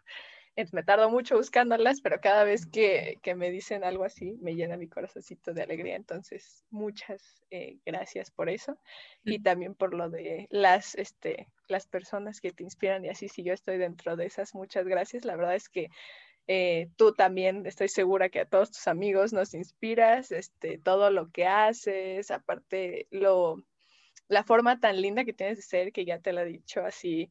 Me 0.73 0.83
tardo 0.83 1.09
mucho 1.09 1.37
buscándolas, 1.37 2.01
pero 2.01 2.21
cada 2.21 2.43
vez 2.45 2.67
que, 2.67 3.19
que, 3.23 3.35
me 3.35 3.51
dicen 3.51 3.85
algo 3.85 4.05
así, 4.05 4.37
me 4.41 4.55
llena 4.55 4.77
mi 4.77 4.89
corazoncito 4.89 5.53
de 5.53 5.63
alegría. 5.63 5.95
Entonces, 5.95 6.65
muchas 6.71 7.45
eh, 7.51 7.79
gracias 7.87 8.31
por 8.31 8.49
eso. 8.49 8.77
Y 9.25 9.41
también 9.41 9.75
por 9.75 9.95
lo 9.95 10.11
de 10.11 10.49
las, 10.51 10.97
este, 10.97 11.47
las 11.69 11.87
personas 11.87 12.41
que 12.41 12.53
te 12.53 12.65
inspiran 12.65 13.05
y 13.05 13.09
así, 13.09 13.29
si 13.29 13.45
yo 13.45 13.53
estoy 13.53 13.79
dentro 13.79 14.17
de 14.17 14.27
esas, 14.27 14.55
muchas 14.55 14.87
gracias. 14.87 15.25
La 15.25 15.37
verdad 15.37 15.55
es 15.55 15.69
que 15.69 15.91
eh, 16.49 16.89
tú 16.97 17.13
también 17.13 17.67
estoy 17.67 17.89
segura 17.89 18.31
que 18.31 18.41
a 18.41 18.49
todos 18.49 18.71
tus 18.71 18.89
amigos 18.89 19.33
nos 19.33 19.55
inspiras, 19.55 20.33
este, 20.33 20.79
todo 20.79 21.11
lo 21.11 21.31
que 21.31 21.47
haces, 21.47 22.31
aparte 22.31 23.07
lo, 23.11 23.63
la 24.29 24.45
forma 24.45 24.81
tan 24.81 25.01
linda 25.01 25.25
que 25.25 25.33
tienes 25.33 25.59
de 25.59 25.63
ser, 25.63 25.93
que 25.93 26.05
ya 26.05 26.21
te 26.21 26.33
lo 26.33 26.41
he 26.41 26.47
dicho 26.47 26.85
así. 26.85 27.31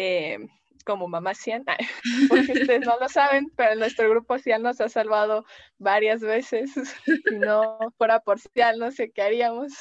Eh, 0.00 0.38
como 0.84 1.08
Mamá 1.08 1.34
Cian, 1.34 1.64
porque 2.28 2.52
ustedes 2.52 2.86
no 2.86 2.96
lo 3.00 3.08
saben, 3.08 3.50
pero 3.56 3.74
nuestro 3.74 4.08
grupo 4.08 4.38
Cian 4.38 4.62
nos 4.62 4.80
ha 4.80 4.88
salvado 4.88 5.44
varias 5.78 6.20
veces. 6.20 6.70
Si 7.28 7.34
no 7.34 7.78
fuera 7.98 8.20
por 8.20 8.38
Cian, 8.38 8.78
no 8.78 8.92
sé 8.92 9.10
qué 9.10 9.22
haríamos. 9.22 9.72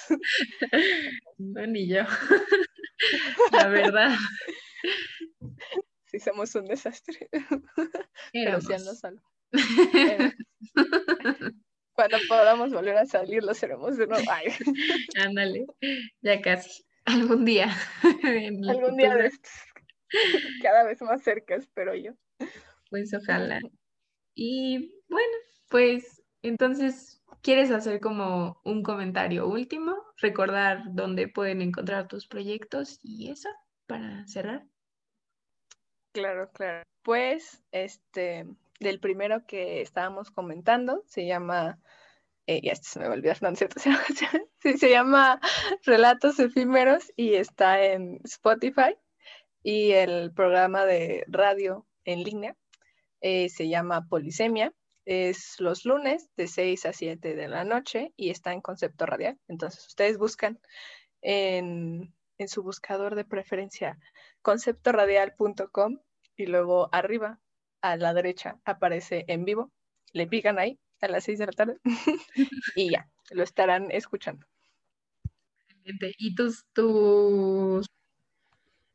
No, 1.37 1.67
ni 1.67 1.87
yo. 1.87 2.01
La 3.51 3.67
verdad. 3.67 4.15
Sí, 6.05 6.19
somos 6.19 6.55
un 6.55 6.65
desastre. 6.65 7.29
Éramos. 7.31 7.63
Pero 8.33 8.61
Cian 8.61 8.83
nos 8.83 8.99
salvó. 8.99 9.21
Cuando 11.93 12.17
podamos 12.27 12.71
volver 12.71 12.97
a 12.97 13.05
salir, 13.05 13.43
lo 13.43 13.53
seremos 13.53 13.97
de 13.97 14.07
nuevo. 14.07 14.25
Ay. 14.31 14.47
Ándale, 15.23 15.67
ya 16.21 16.41
casi. 16.41 16.83
Algún 17.05 17.45
día. 17.45 17.69
Algún 18.03 18.97
día 18.97 19.15
de 19.15 19.27
estos. 19.27 19.66
cada 20.63 20.83
vez 20.83 21.01
más 21.01 21.23
cerca, 21.23 21.55
espero 21.55 21.95
yo. 21.95 22.13
Pues 22.89 23.13
ojalá. 23.13 23.59
Y 24.35 24.93
bueno, 25.09 25.33
pues 25.69 26.23
entonces, 26.41 27.21
¿quieres 27.41 27.71
hacer 27.71 27.99
como 27.99 28.61
un 28.63 28.83
comentario 28.83 29.47
último? 29.47 29.95
Recordar 30.17 30.83
dónde 30.91 31.27
pueden 31.27 31.61
encontrar 31.61 32.07
tus 32.07 32.27
proyectos 32.27 32.99
y 33.01 33.31
eso 33.31 33.49
para 33.87 34.25
cerrar. 34.27 34.65
Claro, 36.11 36.49
claro. 36.51 36.83
Pues, 37.03 37.63
este, 37.71 38.45
del 38.79 38.99
primero 38.99 39.45
que 39.45 39.81
estábamos 39.81 40.31
comentando, 40.31 41.03
se 41.07 41.25
llama, 41.25 41.79
eh, 42.47 42.61
ya 42.63 42.75
se 42.75 42.99
me 42.99 43.07
olvidó, 43.07 43.33
no, 43.41 43.55
¿cierto? 43.55 43.79
Se 43.79 43.89
llama, 43.89 44.45
sí, 44.59 44.77
se 44.77 44.89
llama 44.89 45.39
Relatos 45.83 46.39
Efímeros 46.39 47.11
y 47.15 47.35
está 47.35 47.83
en 47.83 48.19
Spotify 48.23 48.95
y 49.63 49.91
el 49.91 50.33
programa 50.33 50.85
de 50.85 51.23
radio 51.27 51.85
en 52.05 52.23
línea 52.23 52.55
eh, 53.21 53.49
se 53.49 53.67
llama 53.67 54.07
Polisemia. 54.07 54.73
Es 55.05 55.55
los 55.59 55.85
lunes 55.85 56.29
de 56.35 56.47
6 56.47 56.85
a 56.85 56.93
7 56.93 57.35
de 57.35 57.47
la 57.47 57.63
noche 57.63 58.13
y 58.17 58.29
está 58.29 58.53
en 58.53 58.61
concepto 58.61 59.05
radial. 59.05 59.39
Entonces 59.47 59.85
ustedes 59.87 60.17
buscan 60.17 60.59
en, 61.21 62.13
en 62.37 62.47
su 62.47 62.63
buscador 62.63 63.15
de 63.15 63.25
preferencia 63.25 63.97
conceptoradial.com 64.41 65.99
y 66.35 66.45
luego 66.45 66.89
arriba 66.91 67.39
a 67.81 67.95
la 67.97 68.13
derecha 68.13 68.59
aparece 68.65 69.25
en 69.27 69.45
vivo. 69.45 69.71
Le 70.13 70.27
pican 70.27 70.59
ahí 70.59 70.79
a 71.01 71.07
las 71.07 71.23
6 71.25 71.39
de 71.39 71.45
la 71.45 71.51
tarde 71.51 71.77
y 72.75 72.91
ya, 72.91 73.09
lo 73.31 73.43
estarán 73.43 73.91
escuchando. 73.91 74.45
¿Y 76.17 76.35
tus, 76.35 76.65
tus 76.73 77.87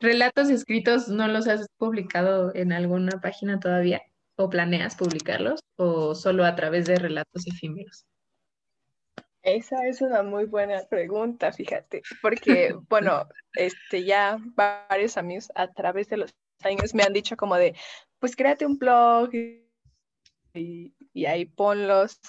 relatos 0.03 0.51
escritos 0.51 1.09
no 1.09 1.29
los 1.29 1.49
has 1.49 1.67
publicado 1.79 2.55
en 2.55 2.73
alguna 2.73 3.21
página 3.21 3.59
todavía? 3.59 4.03
¿O 4.37 4.51
planeas 4.51 4.97
publicarlos? 4.97 5.61
¿O 5.77 6.15
solo 6.15 6.45
a 6.45 6.55
través 6.55 6.87
de 6.87 6.97
relatos 6.97 7.47
efímeros? 7.47 8.05
Esa 9.43 9.87
es 9.87 10.01
una 10.01 10.23
muy 10.23 10.45
buena 10.45 10.83
pregunta, 10.89 11.53
fíjate, 11.53 12.03
porque, 12.21 12.75
bueno, 12.89 13.27
este, 13.55 14.05
ya 14.05 14.39
varios 14.55 15.17
amigos 15.17 15.51
a 15.55 15.69
través 15.73 16.09
de 16.09 16.19
los 16.19 16.35
años 16.63 16.95
me 16.95 17.03
han 17.03 17.13
dicho 17.13 17.37
como 17.37 17.57
de, 17.57 17.75
pues 18.21 18.37
créate 18.37 18.65
un 18.67 18.79
blog 18.79 19.31
y, 19.35 20.95
y 21.13 21.27
ahí 21.27 21.45
ponlos. 21.45 22.21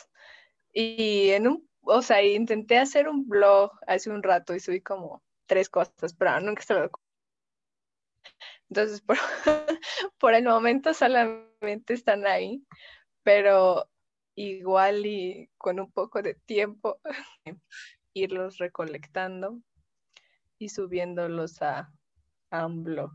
Y 0.73 1.29
en 1.29 1.47
un, 1.47 1.69
o 1.81 2.01
sea, 2.01 2.23
intenté 2.23 2.79
hacer 2.79 3.07
un 3.07 3.27
blog 3.27 3.71
hace 3.85 4.09
un 4.09 4.23
rato 4.23 4.55
y 4.55 4.59
subí 4.59 4.81
como 4.81 5.21
tres 5.45 5.69
cosas, 5.69 6.13
pero 6.17 6.39
nunca 6.39 6.63
se 6.63 6.73
lo 6.73 6.89
entonces, 8.69 9.01
por, 9.01 9.17
por, 10.19 10.33
el 10.33 10.45
momento 10.45 10.93
solamente 10.93 11.93
están 11.93 12.25
ahí, 12.25 12.65
pero 13.23 13.89
igual 14.35 15.05
y 15.05 15.49
con 15.57 15.79
un 15.79 15.91
poco 15.91 16.21
de 16.21 16.35
tiempo 16.35 16.99
irlos 18.13 18.57
recolectando 18.57 19.59
y 20.57 20.69
subiéndolos 20.69 21.61
a, 21.61 21.91
a 22.51 22.65
un 22.65 22.83
blog. 22.83 23.11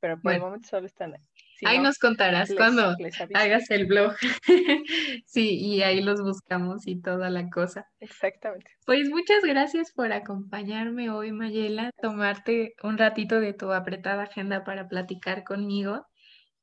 Pero 0.00 0.16
por 0.16 0.24
bueno, 0.24 0.36
el 0.36 0.42
momento 0.42 0.68
solo 0.68 0.86
están 0.86 1.14
ahí. 1.14 1.29
Si 1.60 1.66
ahí 1.66 1.76
no, 1.76 1.84
nos 1.84 1.98
contarás 1.98 2.48
les, 2.48 2.56
cuando 2.56 2.96
les 2.98 3.20
hagas 3.20 3.70
el 3.70 3.84
blog. 3.84 4.14
sí, 5.26 5.58
y 5.58 5.82
ahí 5.82 6.00
los 6.00 6.22
buscamos 6.22 6.86
y 6.86 6.98
toda 6.98 7.28
la 7.28 7.50
cosa. 7.50 7.86
Exactamente. 8.00 8.70
Pues 8.86 9.10
muchas 9.10 9.42
gracias 9.44 9.92
por 9.92 10.10
acompañarme 10.10 11.10
hoy, 11.10 11.32
Mayela, 11.32 11.90
tomarte 12.00 12.72
un 12.82 12.96
ratito 12.96 13.40
de 13.40 13.52
tu 13.52 13.72
apretada 13.72 14.22
agenda 14.22 14.64
para 14.64 14.88
platicar 14.88 15.44
conmigo 15.44 16.06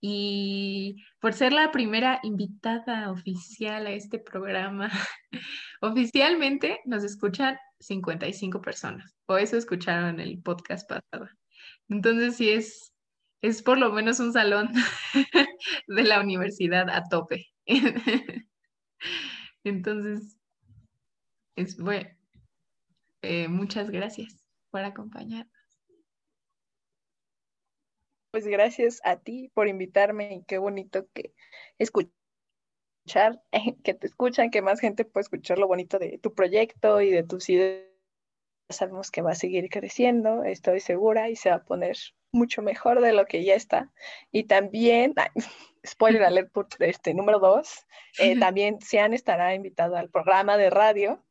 y 0.01 1.05
por 1.19 1.33
ser 1.33 1.53
la 1.53 1.69
primera 1.71 2.19
invitada 2.23 3.11
oficial 3.11 3.85
a 3.85 3.91
este 3.91 4.17
programa. 4.17 4.89
Oficialmente 5.81 6.79
nos 6.85 7.03
escuchan 7.03 7.55
55 7.81 8.61
personas, 8.61 9.15
o 9.27 9.37
eso 9.37 9.57
escucharon 9.57 10.19
en 10.19 10.19
el 10.21 10.41
podcast 10.41 10.89
pasado. 10.89 11.29
Entonces, 11.87 12.35
sí 12.35 12.49
es 12.49 12.93
es 13.41 13.61
por 13.61 13.77
lo 13.77 13.91
menos 13.91 14.19
un 14.19 14.33
salón 14.33 14.71
de 15.87 16.03
la 16.03 16.19
universidad 16.21 16.89
a 16.89 17.03
tope. 17.03 17.47
Entonces, 19.63 20.37
es 21.55 21.77
bueno. 21.77 22.09
Eh, 23.21 23.47
muchas 23.47 23.89
gracias 23.89 24.43
por 24.71 24.81
acompañarnos. 24.81 25.53
Pues 28.31 28.45
gracias 28.47 29.01
a 29.03 29.17
ti 29.17 29.49
por 29.53 29.67
invitarme 29.67 30.35
y 30.35 30.43
qué 30.43 30.57
bonito 30.57 31.07
que 31.13 31.33
escuchar, 31.79 32.11
que 33.83 33.93
te 33.93 34.07
escuchan, 34.07 34.51
que 34.51 34.61
más 34.61 34.79
gente 34.79 35.05
puede 35.05 35.23
escuchar 35.23 35.59
lo 35.59 35.67
bonito 35.67 35.99
de 35.99 36.19
tu 36.19 36.33
proyecto 36.33 37.01
y 37.01 37.09
de 37.09 37.23
tus 37.23 37.49
ideas 37.49 37.87
sabemos 38.69 39.11
que 39.11 39.21
va 39.21 39.31
a 39.31 39.35
seguir 39.35 39.69
creciendo, 39.69 40.43
estoy 40.43 40.79
segura, 40.79 41.29
y 41.29 41.35
se 41.35 41.49
va 41.49 41.57
a 41.57 41.63
poner 41.63 41.97
mucho 42.31 42.61
mejor 42.61 43.01
de 43.01 43.13
lo 43.13 43.25
que 43.25 43.43
ya 43.43 43.55
está. 43.55 43.91
Y 44.31 44.45
también, 44.45 45.13
spoiler 45.85 46.23
alert 46.23 46.51
este, 46.79 47.13
número 47.13 47.39
dos, 47.39 47.85
eh, 48.19 48.37
también 48.39 48.79
Sean 48.81 49.13
estará 49.13 49.53
invitado 49.53 49.95
al 49.95 50.09
programa 50.09 50.57
de 50.57 50.69
radio 50.69 51.23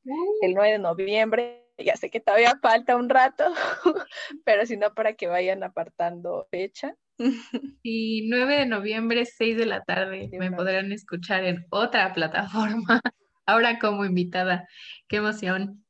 el 0.43 0.55
9 0.55 0.73
de 0.73 0.79
noviembre. 0.79 1.63
Ya 1.79 1.97
sé 1.97 2.09
que 2.11 2.21
todavía 2.21 2.59
falta 2.63 2.97
un 2.97 3.09
rato, 3.09 3.45
pero 4.45 4.65
si 4.65 4.77
no, 4.77 4.95
para 4.95 5.13
que 5.13 5.27
vayan 5.27 5.63
apartando 5.63 6.47
fecha. 6.51 6.95
Y 7.83 8.29
9 8.29 8.59
de 8.59 8.67
noviembre, 8.67 9.25
6 9.25 9.57
de 9.57 9.67
la 9.67 9.83
tarde, 9.83 10.29
me 10.33 10.51
podrán 10.51 10.93
escuchar 10.93 11.45
en 11.45 11.65
otra 11.71 12.13
plataforma, 12.13 13.01
ahora 13.47 13.79
como 13.79 14.05
invitada. 14.05 14.67
Qué 15.09 15.17
emoción. 15.17 15.85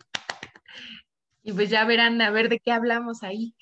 Y 1.42 1.52
pues 1.52 1.70
ya 1.70 1.84
verán 1.84 2.20
a 2.20 2.30
ver 2.30 2.48
de 2.48 2.58
qué 2.58 2.72
hablamos 2.72 3.22
ahí. 3.22 3.54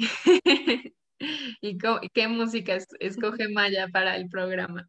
y 1.60 1.78
qué 2.12 2.28
música 2.28 2.78
escoge 3.00 3.48
Maya 3.48 3.88
para 3.88 4.16
el 4.16 4.28
programa. 4.28 4.88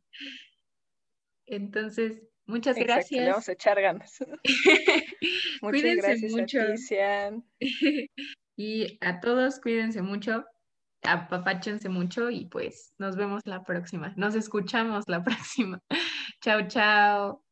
Entonces, 1.47 2.21
muchas 2.45 2.75
gracias. 2.77 3.27
vamos 3.27 3.49
a 3.49 3.51
echar 3.53 3.81
ganas. 3.81 4.17
muchas 5.61 5.95
gracias 5.95 6.31
mucho. 6.31 6.59
y 8.57 8.97
a 9.01 9.19
todos, 9.19 9.59
cuídense 9.59 10.01
mucho, 10.01 10.45
apapáchense 11.03 11.89
mucho 11.89 12.29
y 12.29 12.45
pues 12.45 12.93
nos 12.97 13.15
vemos 13.15 13.41
la 13.45 13.63
próxima. 13.63 14.13
Nos 14.17 14.35
escuchamos 14.35 15.05
la 15.07 15.23
próxima. 15.23 15.79
chao, 16.41 16.67
chao. 16.67 17.43